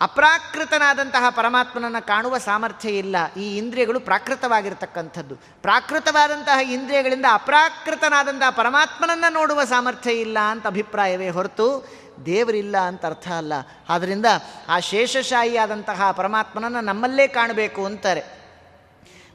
ಅಪ್ರಾಕೃತನಾದಂತಹ 0.00 1.24
ಪರಮಾತ್ಮನನ್ನು 1.30 2.06
ಕಾಣುವ 2.06 2.38
ಸಾಮರ್ಥ್ಯ 2.38 2.88
ಇಲ್ಲ. 2.88 3.16
ಈ 3.36 3.56
ಇಂದ್ರಿಯಗಳು 3.56 4.00
ಪ್ರಾಕೃತವಾಗಿರ್ತಕ್ಕಂಥದ್ದು. 4.00 5.36
ಪ್ರಾಕೃತವಾದಂತಹ 5.36 6.72
ಇಂದ್ರಿಯಗಳಿಂದ 6.72 7.24
ಅಪ್ರಾಕೃತನಾದಂತಹ 7.32 8.50
ಪರಮಾತ್ಮನನ್ನು 8.50 9.32
ನೋಡುವ 9.32 9.64
ಸಾಮರ್ಥ್ಯ 9.64 10.12
ಇಲ್ಲ 10.12 10.38
ಅಂತ 10.38 10.66
ಅಭಿಪ್ರಾಯವೇ 10.66 11.28
ಹೊರತು 11.28 11.88
ದೇವರಿಲ್ಲ 12.26 12.76
ಅಂತ 12.76 13.06
ಅರ್ಥ 13.06 13.28
ಅಲ್ಲ. 13.28 13.52
ಆದ್ದರಿಂದ 13.88 14.26
ಆ 14.68 14.80
ಶೇಷಶಾಹಿಯಾದಂತಹ 14.80 16.10
ಪರಮಾತ್ಮನನ್ನು 16.10 16.80
ನಮ್ಮಲ್ಲೇ 16.80 17.28
ಕಾಣಬೇಕು 17.28 17.84
ಅಂತಾರೆ. 17.84 18.22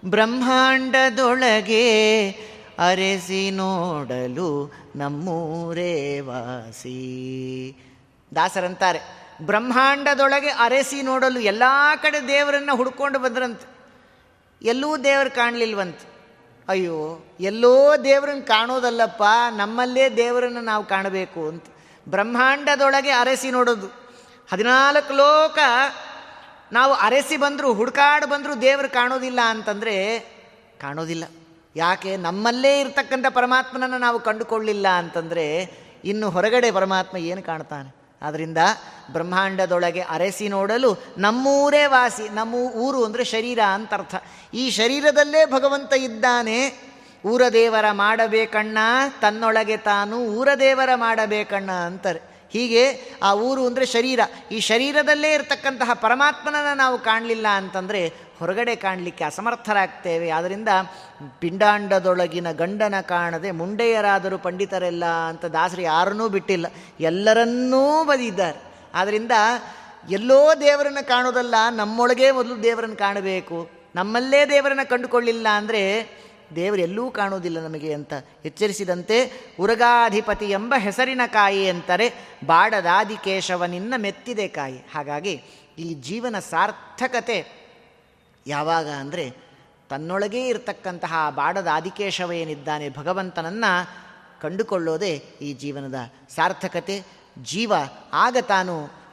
ಬ್ರಹ್ಮಾಂಡದೊಳಗೆ 0.06 1.82
ಅರೆಸಿ 2.80 3.52
ನೋಡಲು 3.52 4.72
ನಮ್ಮೂರೇ 4.96 6.20
ವಾಸಿ. 6.20 7.00
ದಾಸರಂತಾರೆ, 8.36 9.00
ಬ್ರಹ್ಮಾಂಡದೊಳಗೆ 9.42 10.50
ಅರೆಸಿ 10.50 11.02
ನೋಡಲು 11.02 11.40
ಎಲ್ಲ 11.40 11.64
ಕಡೆ 12.02 12.28
ದೇವರನ್ನು 12.28 12.76
ಹುಡ್ಕೊಂಡು 12.76 13.20
ಬಂದ್ರಂತೆ. 13.20 13.68
ಎಲ್ಲೂ 14.62 14.98
ದೇವರು 14.98 15.36
ಕಾಣಲಿಲ್ವಂತೆ. 15.36 16.14
ಅಯ್ಯೋ, 16.70 17.26
ಎಲ್ಲೋ 17.40 17.98
ದೇವರನ್ನು 18.04 18.48
ಕಾಣೋದಲ್ಲಪ್ಪ, 18.48 19.24
ನಮ್ಮಲ್ಲೇ 19.58 20.10
ದೇವರನ್ನು 20.10 20.62
ನಾವು 20.62 20.86
ಕಾಣಬೇಕು 20.86 21.48
ಅಂತ. 21.48 21.66
ಬ್ರಹ್ಮಾಂಡದೊಳಗೆ 22.10 23.12
ಅರೆಸಿ 23.12 23.52
ನೋಡೋದು. 23.52 23.88
ಹದಿನಾಲ್ಕು 24.52 25.14
ಲೋಕ 25.14 25.60
ನಾವು 26.72 26.94
ಅರೆಸಿ 26.94 27.38
ಬಂದರೂ, 27.38 27.74
ಹುಡುಕಾಡು 27.74 28.28
ಬಂದರೂ 28.28 28.56
ದೇವರು 28.56 28.94
ಕಾಣೋದಿಲ್ಲ 28.94 29.40
ಅಂತಂದರೆ 29.46 30.20
ಕಾಣೋದಿಲ್ಲ. 30.82 31.24
ಯಾಕೆ? 31.76 32.18
ನಮ್ಮಲ್ಲೇ 32.18 32.80
ಇರತಕ್ಕಂಥ 32.80 33.26
ಪರಮಾತ್ಮನನ್ನು 33.30 33.98
ನಾವು 33.98 34.20
ಕಂಡುಕೊಳ್ಳಿಲ್ಲ 34.20 34.88
ಅಂತಂದರೆ 34.88 35.74
ಇನ್ನು 36.04 36.30
ಹೊರಗಡೆ 36.30 36.72
ಪರಮಾತ್ಮ 36.72 37.18
ಏನು 37.18 37.44
ಕಾಣ್ತಾನೆ? 37.44 37.96
ಆದ್ದರಿಂದ 38.22 38.58
ಬ್ರಹ್ಮಾಂಡದೊಳಗೆ 39.12 40.02
ಅರೆಸಿ 40.02 40.48
ನೋಡಲು 40.48 41.04
ನಮ್ಮೂರೇ 41.18 41.86
ವಾಸಿ, 41.86 42.30
ನಮ್ಮ 42.30 42.56
ಊರು 42.56 43.06
ಅಂದರೆ 43.06 43.24
ಶರೀರ 43.24 43.60
ಅಂತ 43.60 43.94
ಅರ್ಥ. 43.94 44.16
ಈ 44.54 44.70
ಶರೀರದಲ್ಲೇ 44.70 45.46
ಭಗವಂತ 45.46 45.94
ಇದ್ದಾನೆ 45.94 46.93
ಊರದೇವರ 47.26 47.86
ಮಾಡಬೇಕಣ್ಣ, 47.92 48.78
ತನ್ನೊಳಗೆ 49.22 49.78
ತಾನು 49.78 50.18
ಊರದೇವರ 50.38 50.90
ಮಾಡಬೇಕಣ್ಣ 50.96 51.72
ಅಂತಾರೆ. 51.72 52.22
ಹೀಗೆ 52.54 52.84
ಆ 53.24 53.34
ಊರು 53.34 53.62
ಅಂದರೆ 53.66 53.86
ಶರೀರ. 53.86 54.20
ಈ 54.52 54.60
ಶರೀರದಲ್ಲೇ 54.60 55.34
ಇರತಕ್ಕಂತಹ 55.34 55.94
ಪರಮಾತ್ಮನನ್ನು 55.94 56.74
ನಾವು 56.78 56.98
ಕಾಣಲಿಲ್ಲ 57.00 57.48
ಅಂತಂದರೆ 57.48 58.02
ಹೊರಗಡೆ 58.40 58.76
ಕಾಣಲಿಕ್ಕೆ 58.76 59.24
ಅಸಮರ್ಥರಾಗ್ತೇವೆ. 59.24 60.30
ಆದ್ದರಿಂದ 60.30 60.70
ಪಿಂಡಾಂಡದೊಳಗಿನ 61.40 62.52
ಗಂಡನ 62.52 62.96
ಕಾಣದೆ 63.02 63.52
ಮುಂಡೆಯರಾದರೂ 63.52 64.38
ಪಂಡಿತರೆಲ್ಲ 64.38 65.06
ಅಂತ 65.06 65.46
ದಾಸರು 65.46 65.82
ಯಾರನ್ನೂ 65.82 66.30
ಬಿಟ್ಟಿಲ್ಲ. 66.30 66.66
ಎಲ್ಲರನ್ನೂ 67.00 68.04
ಬದಿದ್ದಾರೆ. 68.04 68.60
ಆದ್ದರಿಂದ 68.96 69.32
ಎಲ್ಲೋ 70.10 70.40
ದೇವರನ್ನು 70.62 71.08
ಕಾಣೋದಲ್ಲ, 71.08 71.56
ನಮ್ಮೊಳಗೇ 71.72 72.32
ಮೊದಲು 72.32 72.64
ದೇವರನ್ನು 72.64 72.96
ಕಾಣಬೇಕು. 72.96 73.70
ನಮ್ಮಲ್ಲೇ 73.96 74.46
ದೇವರನ್ನು 74.46 74.90
ಕಂಡುಕೊಳ್ಳಿಲ್ಲ 74.90 75.48
ಅಂದರೆ 75.48 75.84
ದೇವರು 76.56 76.82
ಎಲ್ಲೂ 76.82 77.12
ಕಾಣುವುದಿಲ್ಲ 77.12 77.60
ನಮಗೆ 77.60 77.94
ಅಂತ 77.94 78.14
ಎಚ್ಚರಿಸಿದಂತೆ 78.46 79.18
ಉರಗಾಧಿಪತಿ 79.60 80.46
ಎಂಬ 80.46 80.74
ಹೆಸರಿನ 80.78 81.22
ಕಾಯಿ 81.26 81.70
ಅಂತಾರೆ 81.70 82.14
ಬಾಡದಾದಿ 82.46 83.18
ಕೇಶವನಿನ್ನ 83.18 83.94
ಮೆತ್ತಿದೆ 83.98 84.48
ಕಾಯಿ. 84.48 84.78
ಹಾಗಾಗಿ 84.78 85.42
ಈ 85.78 85.94
ಜೀವನ 85.94 86.40
ಸಾರ್ಥಕತೆ 86.40 87.38
ಯಾವಾಗ 88.48 88.88
ಅಂದರೆ 88.88 89.32
ತನ್ನೊಳಗೇ 89.90 90.48
ಇರತಕ್ಕಂತಹ 90.48 91.30
ಬಾಡದ 91.30 91.68
ಆದಿಕೇಶವ 91.74 92.32
ಏನಿದ್ದಾನೆ 92.32 92.90
ಭಗವಂತನನ್ನು 92.90 93.72
ಕಂಡುಕೊಳ್ಳೋದೇ 94.42 95.14
ಈ 95.42 95.54
ಜೀವನದ 95.54 95.96
ಸಾರ್ಥಕತೆ. 96.36 97.04
ಜೀವ 97.44 97.74
ಆಗ 98.14 98.38
ತಾನು 98.48 99.04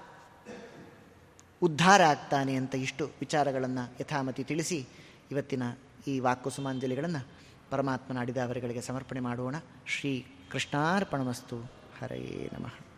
ಉದ್ಧಾರ 1.62 2.02
ಆಗ್ತಾನೆ 2.02 2.54
ಅಂತ 2.54 2.74
ಇಷ್ಟು 2.74 3.04
ವಿಚಾರಗಳನ್ನು 3.20 3.94
ಯಥಾಮತಿ 4.00 4.44
ತಿಳಿಸಿ 4.44 4.86
ಇವತ್ತಿನ 5.30 5.62
ಈ 6.06 6.20
ವಾಕುಸುಮಾಂಜಲಿಗಳನ್ನು 6.20 7.26
ಪರಮಾತ್ಮನ 7.70 8.20
ಅಡಿದ 8.20 8.36
ಅವರುಗಳಿಗೆ 8.36 8.80
ಸಮರ್ಪಣೆ 8.80 9.20
ಮಾಡೋಣ 9.20 9.56
ಶ್ರೀ 9.86 10.26
ಕೃಷ್ಣಾರ್ಪಣಮಸ್ತು. 10.50 11.56
ಹರೇ 12.00 12.50
ನಮಃ. 12.52 12.89